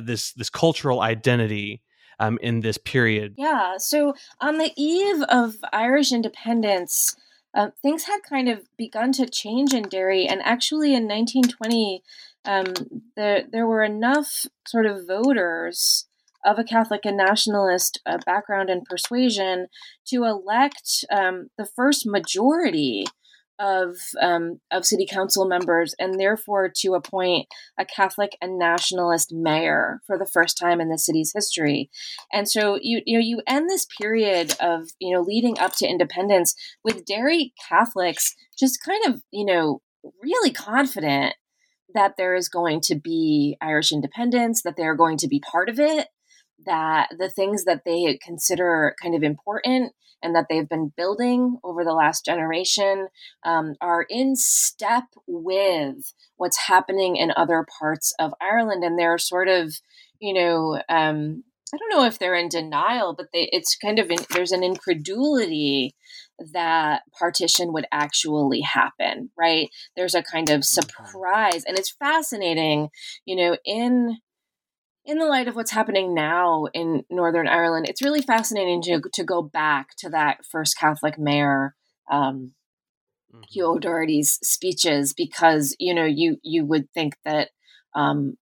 [0.00, 1.82] this this cultural identity
[2.18, 3.34] um, in this period.
[3.36, 3.76] Yeah.
[3.78, 7.16] So on the eve of Irish independence,
[7.54, 12.02] uh, things had kind of begun to change in Derry, and actually in 1920,
[12.44, 16.06] um, there there were enough sort of voters
[16.44, 19.68] of a Catholic and nationalist uh, background and persuasion
[20.06, 23.06] to elect um, the first majority
[23.58, 27.46] of um, of city council members, and therefore to appoint
[27.78, 31.90] a Catholic and nationalist mayor for the first time in the city's history.
[32.32, 35.86] And so you you know you end this period of you know leading up to
[35.86, 39.80] independence with Derry Catholics just kind of you know
[40.22, 41.34] really confident
[41.94, 45.78] that there is going to be Irish independence, that they're going to be part of
[45.78, 46.08] it,
[46.66, 49.92] that the things that they consider kind of important
[50.24, 53.08] and that they've been building over the last generation
[53.44, 58.82] um, are in step with what's happening in other parts of Ireland.
[58.82, 59.74] And they're sort of,
[60.18, 64.10] you know, um, I don't know if they're in denial, but they, it's kind of
[64.10, 65.94] in, there's an incredulity
[66.52, 69.68] that partition would actually happen, right?
[69.96, 70.80] There's a kind of mm-hmm.
[70.80, 72.90] surprise, and it's fascinating,
[73.24, 74.18] you know, in
[75.04, 79.24] in the light of what's happening now in Northern Ireland, it's really fascinating to, to
[79.24, 81.74] go back to that first Catholic mayor,
[82.10, 82.52] um,
[83.32, 83.42] mm-hmm.
[83.50, 87.50] Hugh O'Doherty's speeches, because you know you you would think that
[87.94, 88.36] um,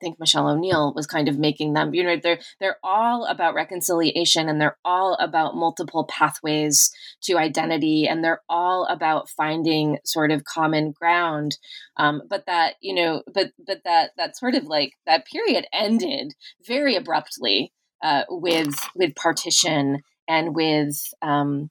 [0.00, 1.94] think Michelle O'Neill was kind of making them.
[1.94, 6.90] You know, they're they're all about reconciliation and they're all about multiple pathways
[7.22, 11.58] to identity and they're all about finding sort of common ground.
[11.96, 16.34] Um, but that you know, but but that that sort of like that period ended
[16.66, 21.70] very abruptly uh, with with partition and with um,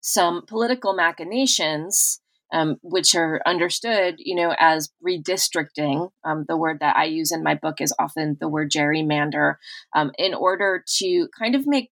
[0.00, 2.20] some political machinations
[2.52, 6.10] um, which are understood, you know, as redistricting.
[6.24, 9.56] Um, the word that I use in my book is often the word gerrymander,
[9.94, 11.90] um, in order to kind of make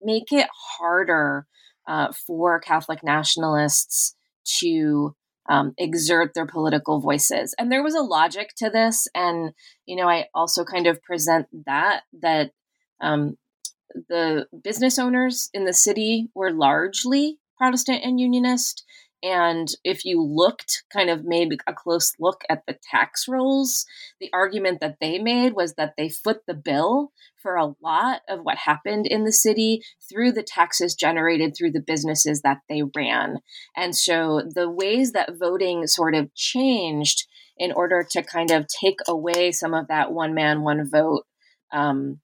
[0.00, 1.46] make it harder
[1.86, 4.14] uh, for Catholic nationalists
[4.60, 5.14] to
[5.48, 7.54] um, exert their political voices.
[7.58, 9.52] And there was a logic to this, and
[9.86, 12.52] you know, I also kind of present that that
[13.00, 13.36] um,
[14.08, 18.84] the business owners in the city were largely Protestant and Unionist
[19.22, 23.84] and if you looked, kind of made a close look at the tax rolls,
[24.20, 28.40] the argument that they made was that they foot the bill for a lot of
[28.42, 33.38] what happened in the city through the taxes generated through the businesses that they ran.
[33.76, 37.26] And so the ways that voting sort of changed
[37.56, 41.24] in order to kind of take away some of that one man, one vote
[41.72, 42.20] um,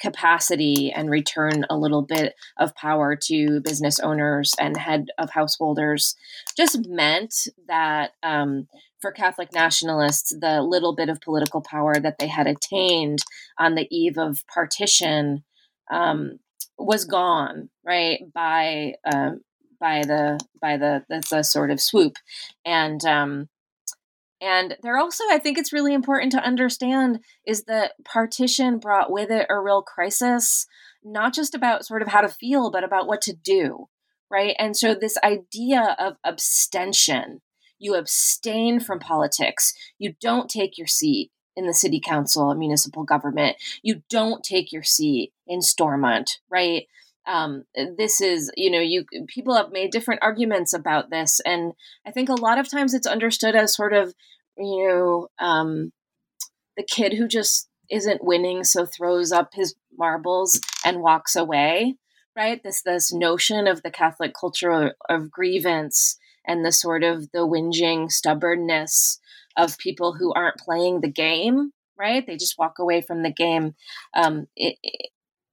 [0.00, 6.14] capacity and return a little bit of power to business owners and head of householders
[6.56, 7.34] just meant
[7.66, 8.68] that um,
[9.00, 13.20] for Catholic nationalists, the little bit of political power that they had attained
[13.58, 15.44] on the eve of partition
[15.90, 16.38] um,
[16.76, 19.40] was gone, right by um,
[19.80, 22.16] by the by the, the, the sort of swoop,
[22.64, 23.48] and um,
[24.40, 29.30] and there also, I think it's really important to understand is that partition brought with
[29.30, 30.66] it a real crisis,
[31.02, 33.88] not just about sort of how to feel, but about what to do.
[34.30, 34.54] Right.
[34.58, 37.40] And so, this idea of abstention,
[37.78, 43.56] you abstain from politics, you don't take your seat in the city council, municipal government,
[43.82, 46.84] you don't take your seat in Stormont, right?
[47.28, 47.64] Um,
[47.96, 51.72] this is you know you people have made different arguments about this and
[52.06, 54.14] i think a lot of times it's understood as sort of
[54.56, 55.92] you know um,
[56.76, 61.94] the kid who just isn't winning so throws up his marbles and walks away
[62.34, 67.46] right this this notion of the catholic culture of grievance and the sort of the
[67.46, 69.20] whinging stubbornness
[69.56, 72.24] of people who aren't playing the game right?
[72.26, 73.74] They just walk away from the game.
[74.14, 74.46] Um,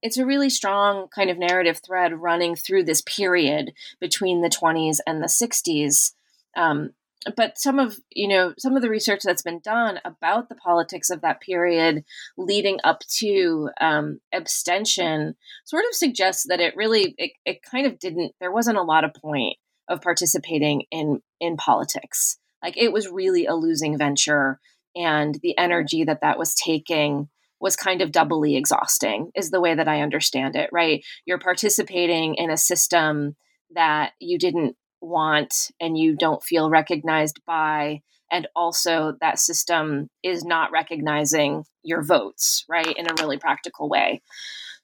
[0.06, 4.98] it's a really strong kind of narrative thread running through this period between the 20s
[5.04, 6.12] and the 60s.
[6.56, 6.90] Um,
[7.34, 11.10] but some of you know some of the research that's been done about the politics
[11.10, 12.04] of that period
[12.38, 15.34] leading up to um, abstention
[15.64, 19.02] sort of suggests that it really it, it kind of didn't there wasn't a lot
[19.02, 19.56] of point
[19.88, 24.60] of participating in in politics like it was really a losing venture
[24.94, 27.28] and the energy that that was taking
[27.60, 31.04] was kind of doubly exhausting is the way that i understand it right?
[31.24, 33.36] You're participating in a system
[33.74, 40.44] that you didn't want and you don't feel recognized by and also that system is
[40.44, 44.22] not recognizing your votes right in a really practical way.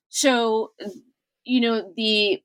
[0.09, 0.73] So
[1.45, 2.43] you know the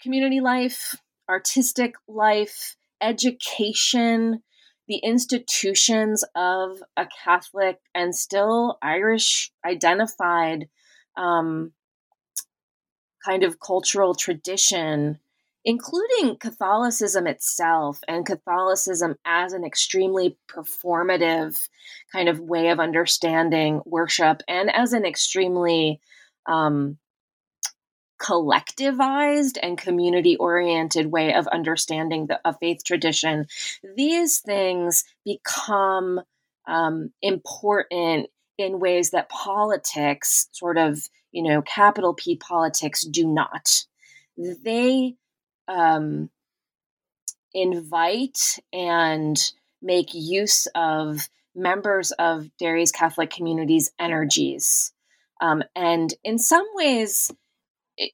[0.00, 0.94] community life
[1.28, 4.42] artistic life education
[4.88, 10.68] the institutions of a catholic and still irish identified
[11.16, 11.72] um,
[13.24, 15.18] kind of cultural tradition
[15.64, 21.68] including Catholicism itself and Catholicism as an extremely performative
[22.12, 26.00] kind of way of understanding worship and as an extremely
[26.46, 26.98] um,
[28.20, 33.46] collectivized and community oriented way of understanding the, a faith tradition.
[33.96, 36.20] These things become
[36.66, 41.00] um, important in ways that politics, sort of,
[41.32, 43.84] you know, capital P politics, do not.
[44.36, 45.16] They
[45.68, 46.30] um,
[47.52, 49.36] invite and
[49.82, 54.92] make use of members of Derry's Catholic community's energies.
[55.40, 57.30] Um, and in some ways,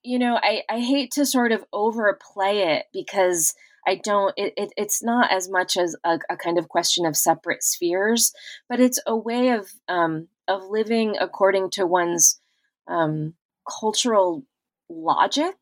[0.02, 3.54] you know, I, I hate to sort of overplay it because
[3.86, 7.16] I don't, it, it it's not as much as a, a, kind of question of
[7.16, 8.32] separate spheres,
[8.68, 12.40] but it's a way of, um, of living according to one's
[12.86, 13.34] um,
[13.68, 14.44] cultural
[14.88, 15.56] logic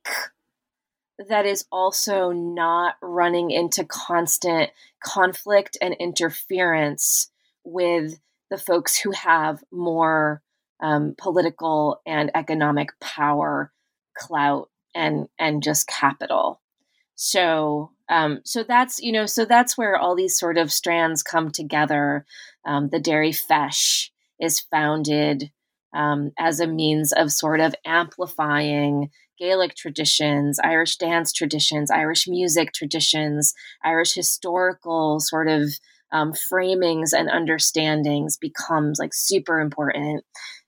[1.28, 4.70] that is also not running into constant
[5.02, 7.30] conflict and interference
[7.64, 8.18] with
[8.50, 10.42] the folks who have more
[10.80, 13.72] um, political and economic power,
[14.18, 16.60] clout, and and just capital.
[17.14, 21.50] So um, so that's you know so that's where all these sort of strands come
[21.50, 22.24] together.
[22.64, 24.10] Um, the Derry Feis
[24.40, 25.50] is founded
[25.94, 32.72] um, as a means of sort of amplifying Gaelic traditions, Irish dance traditions, Irish music
[32.72, 33.54] traditions,
[33.84, 35.70] Irish historical sort of
[36.10, 40.24] um, framings and understandings becomes like super important.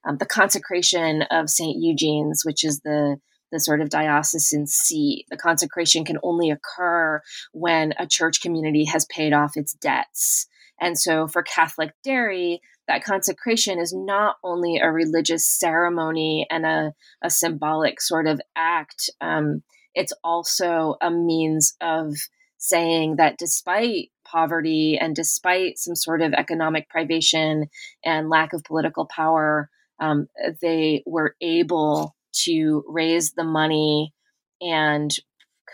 [0.06, 1.76] Um, the consecration of St.
[1.78, 3.18] Eugene's, which is the
[3.50, 5.26] the sort of diocesan seat.
[5.30, 7.22] The consecration can only occur
[7.52, 10.46] when a church community has paid off its debts.
[10.80, 16.94] And so for Catholic Derry, that consecration is not only a religious ceremony and a,
[17.22, 19.62] a symbolic sort of act, um,
[19.94, 22.14] it's also a means of
[22.58, 27.66] saying that despite poverty and despite some sort of economic privation
[28.04, 30.28] and lack of political power, um,
[30.60, 32.14] they were able
[32.44, 34.12] to raise the money
[34.60, 35.14] and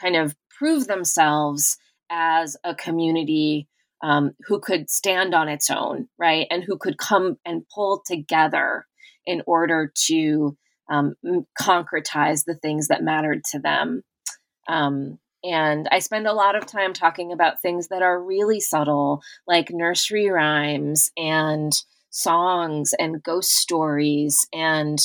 [0.01, 1.77] kind of prove themselves
[2.11, 3.69] as a community
[4.03, 6.47] um, who could stand on its own, right?
[6.51, 8.87] And who could come and pull together
[9.25, 10.57] in order to
[10.91, 11.15] um,
[11.61, 14.03] concretize the things that mattered to them.
[14.69, 19.23] Um, and I spend a lot of time talking about things that are really subtle,
[19.47, 21.73] like nursery rhymes and
[22.11, 24.99] songs and ghost stories and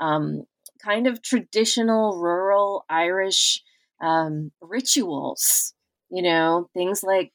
[0.00, 0.44] um,
[0.84, 3.62] kind of traditional rural Irish
[4.00, 5.72] um, rituals.
[6.10, 7.32] You know, things like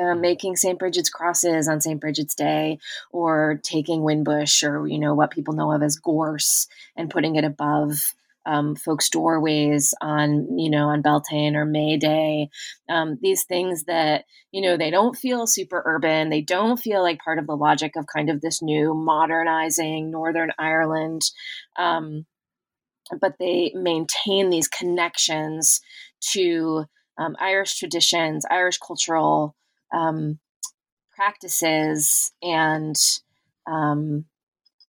[0.00, 0.78] uh, making St.
[0.78, 2.00] Bridget's crosses on St.
[2.00, 2.78] Bridget's Day,
[3.10, 6.66] or taking whin bush, or you know what people know of as gorse,
[6.96, 8.14] and putting it above
[8.46, 12.50] um, folks' doorways on you know on Beltane or May Day.
[12.88, 17.20] Um, these things that you know they don't feel super urban, they don't feel like
[17.20, 21.22] part of the logic of kind of this new modernizing Northern Ireland.
[21.76, 22.26] Um,
[23.20, 25.80] but they maintain these connections
[26.32, 26.86] to
[27.18, 29.54] um, Irish traditions, Irish cultural
[29.92, 30.38] um,
[31.14, 32.96] practices and
[33.66, 34.24] um,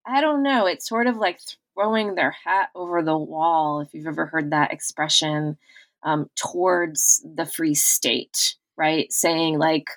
[0.07, 0.67] I don't know.
[0.67, 1.41] It's sort of like
[1.75, 5.57] throwing their hat over the wall, if you've ever heard that expression,
[6.03, 9.13] um, towards the free state, right?
[9.13, 9.89] Saying like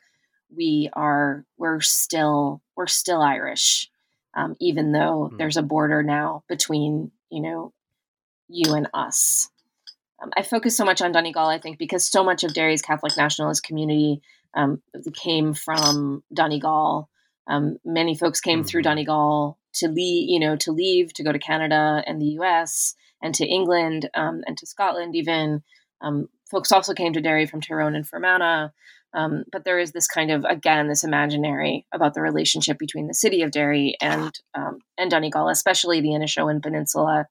[0.55, 3.89] we are, we're still, we're still Irish,
[4.33, 5.37] um, even though mm.
[5.37, 7.73] there's a border now between, you know,
[8.47, 9.49] you and us.
[10.21, 13.15] Um, I focus so much on Donegal, I think, because so much of Derry's Catholic
[13.17, 14.21] nationalist community
[14.55, 14.81] um,
[15.13, 17.09] came from Donegal.
[17.47, 18.67] Um, many folks came mm-hmm.
[18.67, 22.95] through Donegal to leave, you know, to leave to go to Canada and the U.S.
[23.21, 25.15] and to England um, and to Scotland.
[25.15, 25.63] Even
[26.01, 28.69] um, folks also came to Derry from Tyrone and Fermanagh.
[29.13, 33.13] Um, but there is this kind of again this imaginary about the relationship between the
[33.13, 37.27] city of Derry and um, and Donegal, especially the Inishowen Peninsula,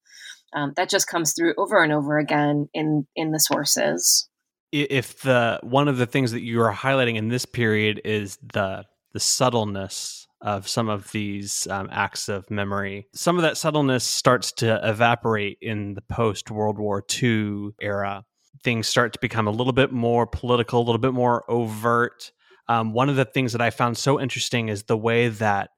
[0.57, 4.29] um, that just comes through over and over again in in the sources.
[4.73, 8.85] If the one of the things that you are highlighting in this period is the
[9.13, 14.53] the subtleness of some of these um, acts of memory, some of that subtleness starts
[14.53, 18.25] to evaporate in the post World War II era.
[18.63, 22.33] Things start to become a little bit more political, a little bit more overt.
[22.69, 25.71] Um, one of the things that I found so interesting is the way that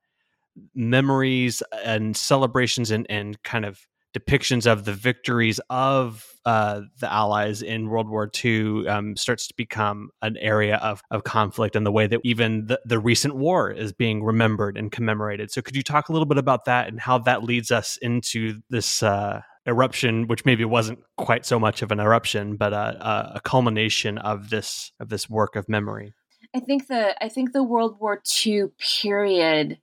[0.74, 3.78] memories and celebrations and, and kind of
[4.16, 9.54] depictions of the victories of uh, the Allies in World War II um, starts to
[9.56, 13.70] become an area of, of conflict and the way that even the, the recent war
[13.70, 15.50] is being remembered and commemorated.
[15.50, 18.60] So, could you talk a little bit about that and how that leads us into
[18.70, 23.40] this uh, eruption, which maybe wasn't quite so much of an eruption, but a, a
[23.40, 26.14] culmination of this of this work of memory?
[26.54, 29.78] I think the I think the World War II period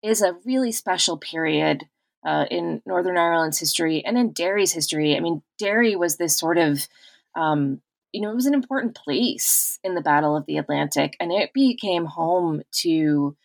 [0.00, 1.88] is a really special period
[2.24, 5.16] uh, in Northern Ireland's history and in Derry's history.
[5.16, 6.86] I mean, Derry was this sort of,
[7.34, 7.80] um,
[8.12, 11.52] you know, it was an important place in the Battle of the Atlantic, and it
[11.52, 13.36] became home to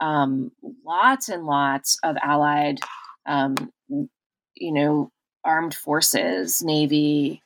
[0.00, 0.52] um,
[0.84, 2.80] lots and lots of Allied,
[3.26, 3.54] um,
[3.88, 5.10] you know,
[5.44, 7.42] armed forces, Navy,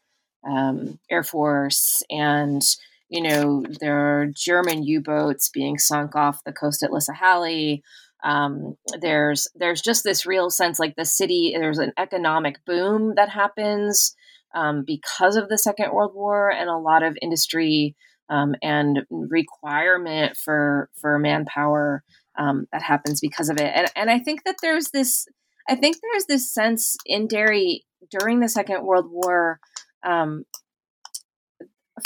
[0.47, 2.62] um, Air Force, and
[3.09, 7.82] you know, there are German U boats being sunk off the coast at Lisahally
[8.25, 13.29] um, there's there's just this real sense like the city there's an economic boom that
[13.29, 14.16] happens
[14.55, 17.95] um, because of the second world war and a lot of industry
[18.31, 22.03] um, and requirement for for manpower
[22.37, 23.70] um, that happens because of it.
[23.75, 25.27] And, and i think that there's this
[25.68, 29.61] i think there's this sense in derry during the second world war
[30.03, 30.45] um,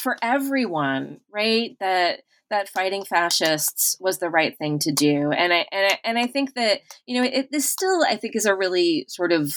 [0.03, 5.31] for everyone right that that fighting fascists was the right thing to do.
[5.33, 8.37] And i and i, and I think that you know it, this still i think
[8.37, 9.53] is a really sort of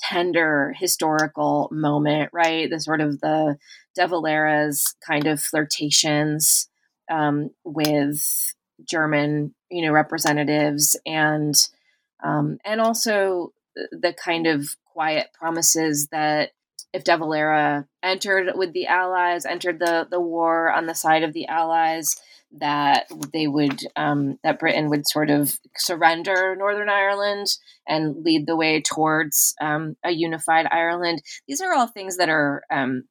[0.00, 2.68] tender historical moment right?
[2.68, 3.56] The sort of the
[3.94, 6.68] de valera's kind of flirtations
[7.10, 8.22] um, with
[8.84, 11.54] german you know representatives and
[12.22, 16.50] um, and also the kind of quiet promises that
[16.96, 21.34] if De Valera entered with the Allies, entered the, the war on the side of
[21.34, 22.16] the Allies,
[22.52, 27.48] that they would um, that Britain would sort of surrender Northern Ireland
[27.86, 31.20] and lead the way towards um, a unified Ireland.
[31.46, 32.62] These are all things that are.
[32.70, 33.02] Um,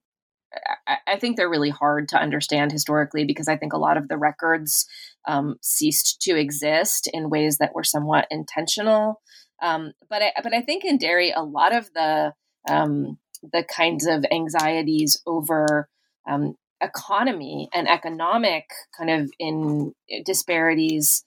[0.87, 4.17] I, think they're really hard to understand historically because I think a lot of the
[4.17, 4.87] records
[5.27, 9.21] um, ceased to exist in ways that were somewhat intentional.
[9.61, 12.31] Um, but I, but I think in Derry, a lot of the
[12.69, 13.17] um,
[13.51, 15.87] the kinds of anxieties over
[16.27, 18.65] um, economy and economic
[18.97, 21.23] kind of in eh, disparities.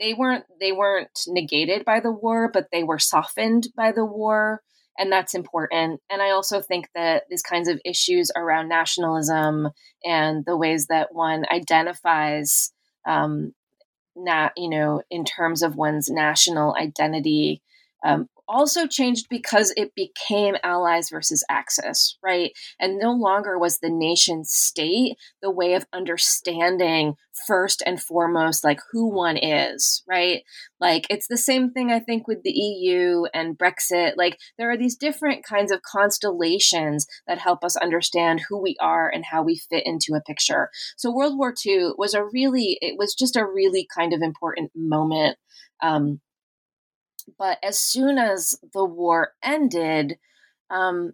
[0.00, 4.62] They weren't they weren't negated by the war but they were softened by the war
[4.96, 6.00] and that's important.
[6.10, 9.68] And i also think that these kinds of issues around nationalism
[10.04, 12.72] and the ways that one identifies
[13.06, 13.52] um,
[14.16, 17.62] not you know in terms of one's national identity
[18.04, 22.52] um, also changed because it became allies versus axis, right?
[22.80, 27.14] And no longer was the nation state the way of understanding
[27.46, 30.42] first and foremost like who one is, right?
[30.80, 34.12] Like it's the same thing I think with the EU and Brexit.
[34.16, 39.08] Like there are these different kinds of constellations that help us understand who we are
[39.08, 40.70] and how we fit into a picture.
[40.96, 44.70] So World War II was a really it was just a really kind of important
[44.74, 45.36] moment
[45.82, 46.20] um,
[47.38, 50.18] but as soon as the war ended,
[50.70, 51.12] um,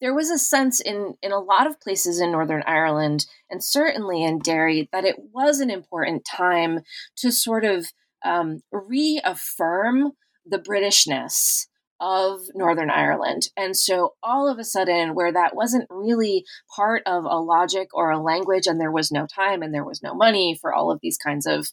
[0.00, 4.22] there was a sense in in a lot of places in Northern Ireland, and certainly
[4.24, 6.80] in Derry, that it was an important time
[7.16, 7.86] to sort of
[8.24, 10.12] um, reaffirm
[10.44, 11.66] the Britishness
[12.00, 13.48] of Northern Ireland.
[13.56, 16.44] And so all of a sudden, where that wasn't really
[16.74, 20.02] part of a logic or a language, and there was no time and there was
[20.02, 21.68] no money for all of these kinds of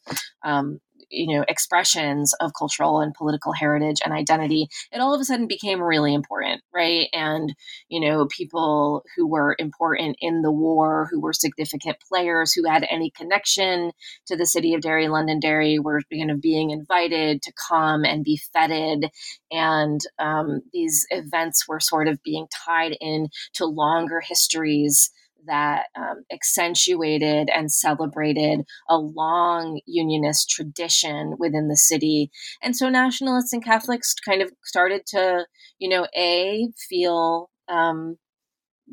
[0.46, 0.80] um,
[1.10, 5.48] you know expressions of cultural and political heritage and identity it all of a sudden
[5.48, 7.08] became really important right?
[7.14, 7.54] And
[7.90, 12.86] you know people who were important in the war who were significant players who had
[12.90, 13.92] any connection
[14.28, 18.40] to the city of derry londonderry were kind of being invited to come and be
[18.54, 19.12] feted.
[19.52, 25.12] And um, these events were sort of being tied in to longer histories
[25.48, 32.32] that um, accentuated and celebrated a long unionist tradition within the city.
[32.62, 35.46] And so nationalists and Catholics kind of started to,
[35.80, 38.18] you know, A, feel um,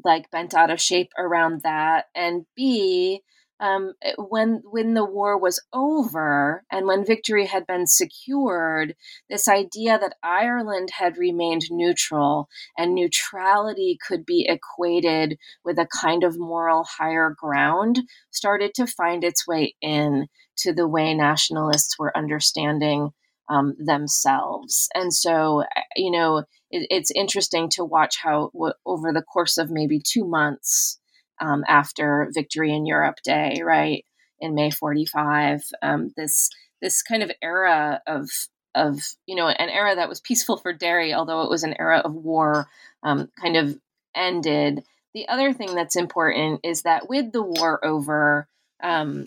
[0.04, 3.22] like bent out of shape around that, and B,
[3.60, 8.94] um, eh, when when the war was over and when victory had been secured,
[9.30, 16.24] this idea that Ireland had remained neutral and neutrality could be equated with a kind
[16.24, 20.26] of moral higher ground started to find its way in
[20.58, 23.10] to the way nationalists were understanding
[23.48, 24.88] um, themselves.
[24.94, 26.38] And so, eh, you know,
[26.70, 30.98] it, it's interesting to watch how w- over the course of maybe two months
[31.40, 34.04] um, after Victory in Europe Day, right
[34.40, 35.62] in May '45.
[35.82, 36.50] Um, this
[36.82, 38.28] this kind of era of
[38.74, 41.98] of you know an era that was peaceful for Derry, although it was an era
[41.98, 42.68] of war,
[43.02, 43.78] um, kind of
[44.14, 44.84] ended.
[45.14, 48.48] The other thing that's important is that with the war over,
[48.82, 49.26] um,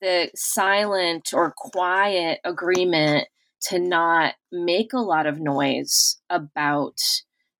[0.00, 3.26] the silent or quiet agreement
[3.68, 7.00] to not make a lot of noise about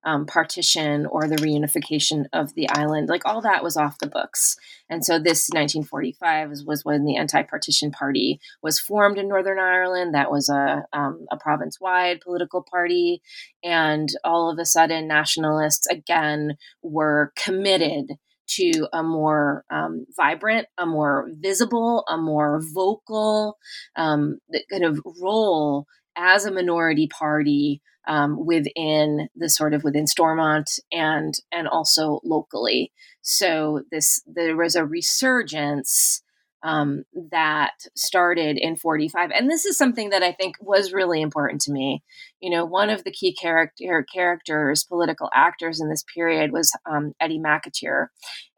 [0.05, 3.09] um, partition or the reunification of the island.
[3.09, 4.57] Like all that was off the books.
[4.89, 10.15] And so this 1945 was, when the anti-partition party was formed in Northern Ireland.
[10.15, 13.23] That was a, um, a province-wide political party.
[13.63, 18.13] And all of a sudden, nationalists again were committed
[18.47, 23.57] to a more um, vibrant, a more visible, a more vocal
[23.97, 24.39] um,
[24.71, 25.87] kind of role
[26.17, 32.93] as a minority party um, within the sort of within Stormont and and also locally.
[33.23, 36.23] So this there was a resurgence
[36.63, 41.61] um, that started in 45 and this is something that i think was really important
[41.63, 42.03] to me.
[42.41, 47.13] You know one of the key character characters political actors in this period was um,
[47.21, 48.09] eddie mcateer.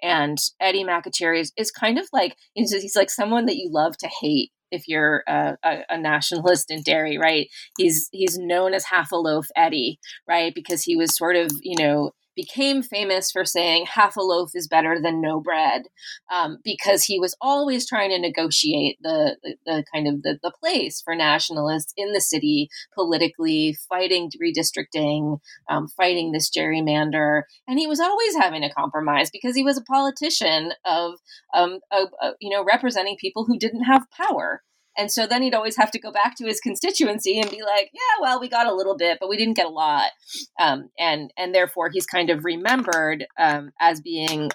[0.02, 3.96] And eddie mcateer is, is kind of like he's, he's like someone that you love
[3.98, 7.49] to hate if you're a, a, a, nationalist in Derry, right?
[7.79, 9.99] He's he's known as half a loaf Eddie,
[10.29, 10.55] right?
[10.55, 14.68] Because he was sort of you know became famous for saying half a loaf is
[14.68, 15.84] better than no bread
[16.32, 20.53] um, because he was always trying to negotiate the, the, the kind of the, the
[20.61, 27.43] place for nationalists in the city politically fighting redistricting um, fighting this gerrymander.
[27.66, 31.14] And he was always having a compromise because he was a politician of,
[31.55, 32.09] um, of
[32.41, 34.62] you know representing people who didn't have power
[34.97, 37.90] and so then he'd always have to go back to his constituency and be like,
[37.92, 40.11] yeah, well, we got a little bit, but we didn't get a lot.
[40.59, 44.51] Um, and, and therefore he's kind of remembered um, as being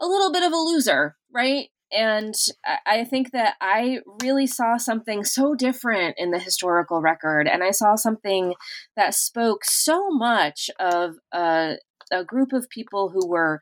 [0.00, 1.68] a little bit of a loser, right?
[1.92, 2.34] And
[2.86, 7.46] I think that I really saw something so different in the historical record.
[7.46, 8.54] And I saw something
[8.96, 11.76] that spoke so much of a,
[12.10, 13.60] a group of people who were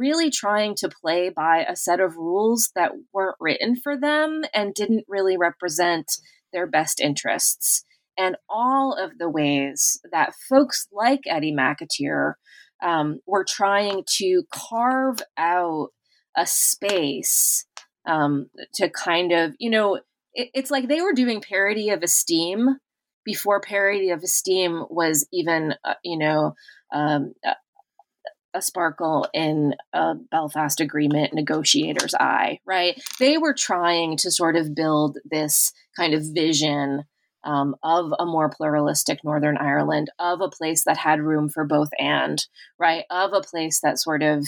[0.00, 4.74] really trying to play by a set of rules that weren't written for them and
[4.74, 6.10] didn't really represent
[6.54, 7.84] their best interests.
[8.18, 12.34] And all of the ways that folks like Eddie McAteer
[12.82, 15.88] um, were trying to carve out
[16.34, 17.66] a space
[18.08, 19.96] um, to kind of, you know,
[20.32, 22.78] it, it's like they were doing parity of esteem
[23.24, 26.54] before parity of esteem was even, uh, you know,
[26.92, 27.34] um,
[28.54, 33.00] a sparkle in a Belfast Agreement negotiator's eye, right?
[33.18, 37.04] They were trying to sort of build this kind of vision
[37.44, 41.88] um, of a more pluralistic Northern Ireland, of a place that had room for both
[41.98, 42.44] and,
[42.78, 43.04] right?
[43.10, 44.46] Of a place that sort of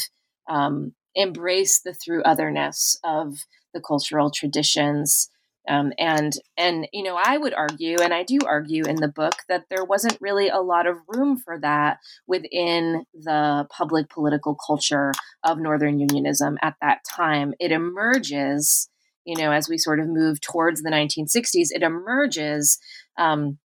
[0.49, 3.39] um, embraced the through otherness of
[3.73, 5.31] the cultural traditions
[5.69, 9.35] um, and and you know i would argue and i do argue in the book
[9.49, 15.13] that there wasn't really a lot of room for that within the public political culture
[15.45, 17.55] of northern unionism at that time.
[17.59, 18.89] It emerges
[19.25, 22.79] you know as we sort of move towards the 1960s it emerges
[23.19, 23.59] um,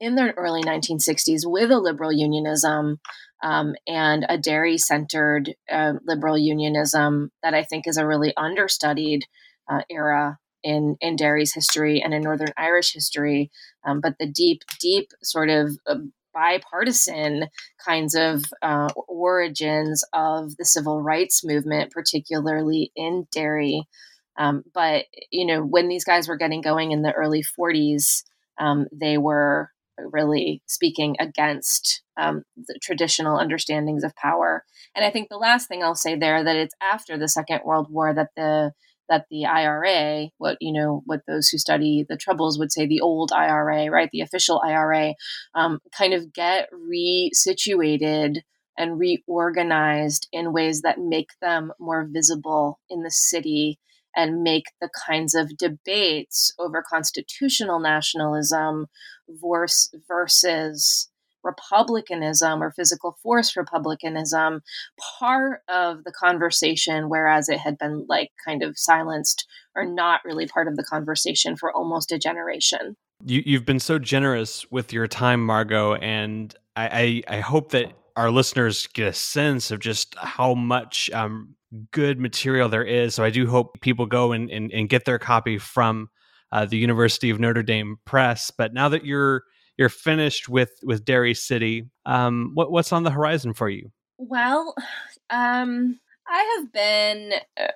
[0.00, 2.98] in the early 1960s with a liberal unionism
[3.42, 9.24] um, and a Derry centered uh, liberal unionism that I think is a really understudied
[9.68, 13.50] uh, era in in Derry's history and in Northern Irish history,
[13.84, 15.96] um, but the deep, deep sort of uh,
[16.34, 17.48] bipartisan
[17.84, 23.88] kinds of uh, origins of the civil rights movement, particularly in Derry.
[24.36, 28.22] Um, but you know, when these guys were getting going in the early 40s,
[28.58, 34.64] um, they were really speaking against um, the traditional understandings of power.
[34.94, 37.90] And I think the last thing I'll say there that it's after the Second World
[37.90, 38.72] War that the
[39.08, 43.00] that the IRA, what you know, what those who study the troubles would say, the
[43.00, 45.14] old IRA, right, the official IRA,
[45.54, 48.38] um, kind of get resituated
[48.76, 53.78] and reorganized in ways that make them more visible in the city
[54.16, 58.86] and make the kinds of debates over constitutional nationalism
[59.28, 61.10] versus
[61.48, 64.60] republicanism or physical force republicanism
[65.18, 70.46] part of the conversation whereas it had been like kind of silenced or not really
[70.46, 75.08] part of the conversation for almost a generation you, have been so generous with your
[75.08, 80.14] time margo and I, I, I hope that our listeners get a sense of just
[80.16, 81.54] how much um,
[81.92, 83.14] good material there is.
[83.14, 86.08] So I do hope people go and, and, and get their copy from
[86.50, 88.50] uh, the University of Notre Dame Press.
[88.50, 89.44] But now that you're
[89.78, 93.90] you're finished with with Derry City, um, what what's on the horizon for you?
[94.18, 94.74] Well,
[95.30, 97.68] um, I have been uh,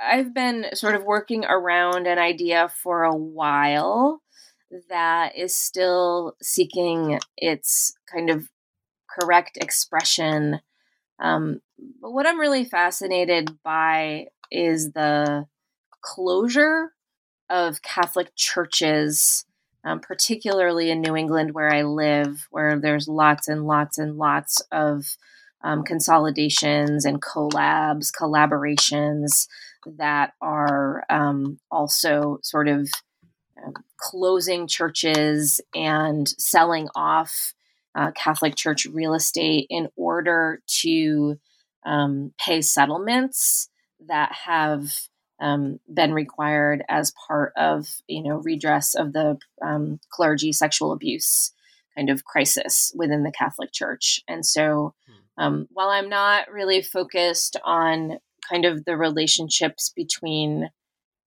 [0.00, 4.22] I've been sort of working around an idea for a while
[4.88, 8.48] that is still seeking its kind of
[9.08, 10.60] correct expression.
[11.18, 11.60] Um,
[12.00, 15.46] but what I'm really fascinated by is the
[16.00, 16.92] closure
[17.50, 19.44] of Catholic churches,
[19.84, 24.60] um, particularly in New England, where I live, where there's lots and lots and lots
[24.72, 25.16] of
[25.62, 29.48] um, consolidations and collabs, collaborations
[29.96, 32.88] that are um, also sort of
[33.64, 37.54] um, closing churches and selling off
[37.94, 41.38] uh, Catholic Church real estate in order to
[41.84, 43.70] um, pay settlements
[44.06, 44.90] that have
[45.40, 51.52] um, been required as part of you know redress of the um, clergy sexual abuse
[51.98, 54.22] kind of crisis within the Catholic Church.
[54.28, 55.42] And so, hmm.
[55.42, 58.18] um, while I'm not really focused on
[58.48, 60.70] kind of the relationships between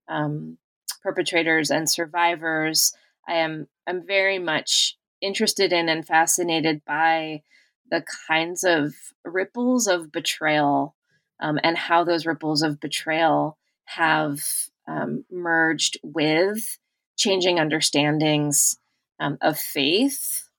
[0.07, 0.57] um,
[1.03, 2.93] perpetrators and survivors,
[3.27, 7.43] I am I'm very much interested in and fascinated by
[7.89, 8.93] the kinds of
[9.25, 10.95] ripples of betrayal
[11.41, 13.57] um, and how those ripples of betrayal
[13.95, 14.39] have
[14.87, 16.77] um, merged with
[17.17, 18.77] changing understandings
[19.19, 20.49] um, of faith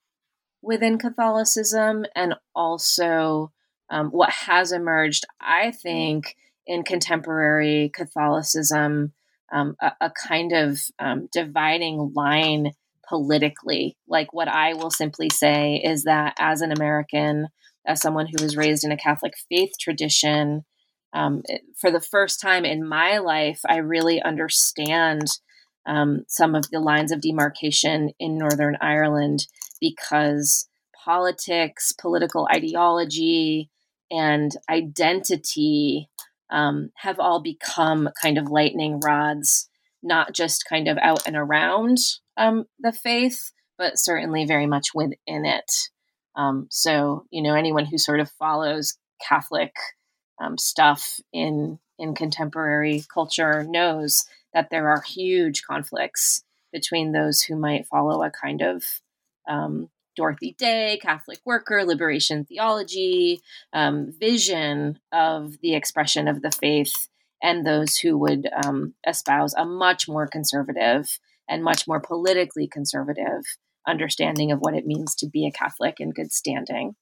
[0.63, 3.53] within Catholicism and also
[3.91, 9.13] um, what has emerged, I think, in contemporary Catholicism,
[9.53, 12.73] um, a, a, kind of um, dividing line
[13.07, 13.97] politically.
[14.09, 17.49] Like, what I will simply say is that as an American,
[17.87, 20.65] as someone who was raised in a Catholic faith tradition,
[21.13, 21.43] um,
[21.77, 25.27] for the first time in my life, I really understand
[25.87, 29.47] um, some of the lines of demarcation in Northern Ireland
[29.81, 30.69] because
[31.05, 33.69] politics, political ideology,
[34.11, 36.09] and identity
[36.51, 39.69] um, have all become kind of lightning rods,
[40.03, 41.99] not just kind of out and around
[42.37, 45.73] um, the faith, but certainly very much within it.
[46.37, 48.97] Um, so, you know, anyone who sort of follows
[49.27, 49.73] Catholic
[50.41, 57.55] um, stuff in in contemporary culture knows that there are huge conflicts between those who
[57.55, 58.83] might follow a kind of
[59.49, 63.41] um, Dorothy Day, Catholic worker, liberation theology,
[63.73, 67.09] um, vision of the expression of the faith,
[67.43, 71.19] and those who would um, espouse a much more conservative
[71.49, 73.43] and much more politically conservative
[73.87, 76.95] understanding of what it means to be a Catholic in good standing.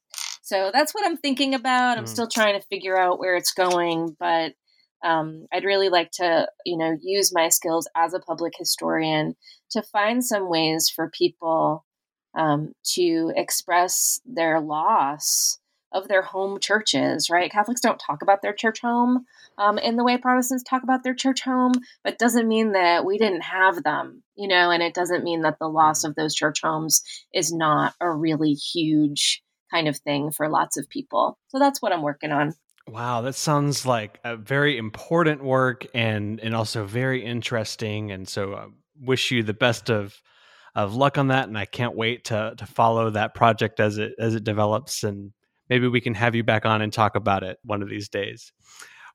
[0.50, 1.96] So that's what I'm thinking about.
[1.96, 2.08] I'm mm.
[2.08, 4.54] still trying to figure out where it's going, but
[5.00, 9.36] um, I'd really like to, you know, use my skills as a public historian
[9.70, 11.86] to find some ways for people
[12.34, 15.60] um, to express their loss
[15.92, 17.52] of their home churches, right?
[17.52, 19.26] Catholics don't talk about their church home
[19.56, 23.18] um, in the way Protestants talk about their church home, but doesn't mean that we
[23.18, 26.08] didn't have them, you know, and it doesn't mean that the loss mm.
[26.08, 30.88] of those church homes is not a really huge kind of thing for lots of
[30.88, 31.38] people.
[31.48, 32.54] So that's what I'm working on.
[32.88, 38.10] Wow, that sounds like a very important work and and also very interesting.
[38.10, 38.66] And so, uh,
[39.00, 40.20] wish you the best of
[40.74, 41.46] of luck on that.
[41.48, 45.04] And I can't wait to to follow that project as it as it develops.
[45.04, 45.32] And
[45.68, 48.52] maybe we can have you back on and talk about it one of these days.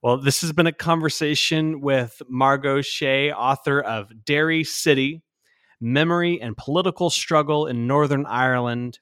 [0.01, 5.21] Well, this has been a conversation with Margo Shea, author of Derry City:
[5.81, 8.99] Memory and Political Struggle in Northern Ireland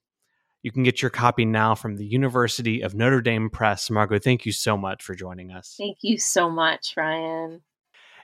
[0.63, 3.89] you can get your copy now from the University of Notre Dame Press.
[3.89, 5.75] Margo, thank you so much for joining us.
[5.77, 7.61] Thank you so much, Ryan.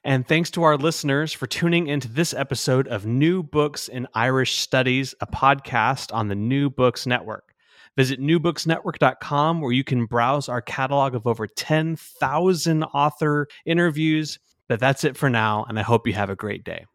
[0.06, 4.58] And thanks to our listeners for tuning into this episode of New Books in Irish
[4.58, 7.54] Studies, a podcast on the New Books Network.
[7.98, 14.40] Visit newbooksnetwork.com where you can browse our catalog of over 10,000 author interviews.
[14.70, 16.86] But that's it for now, and I hope you have a great day.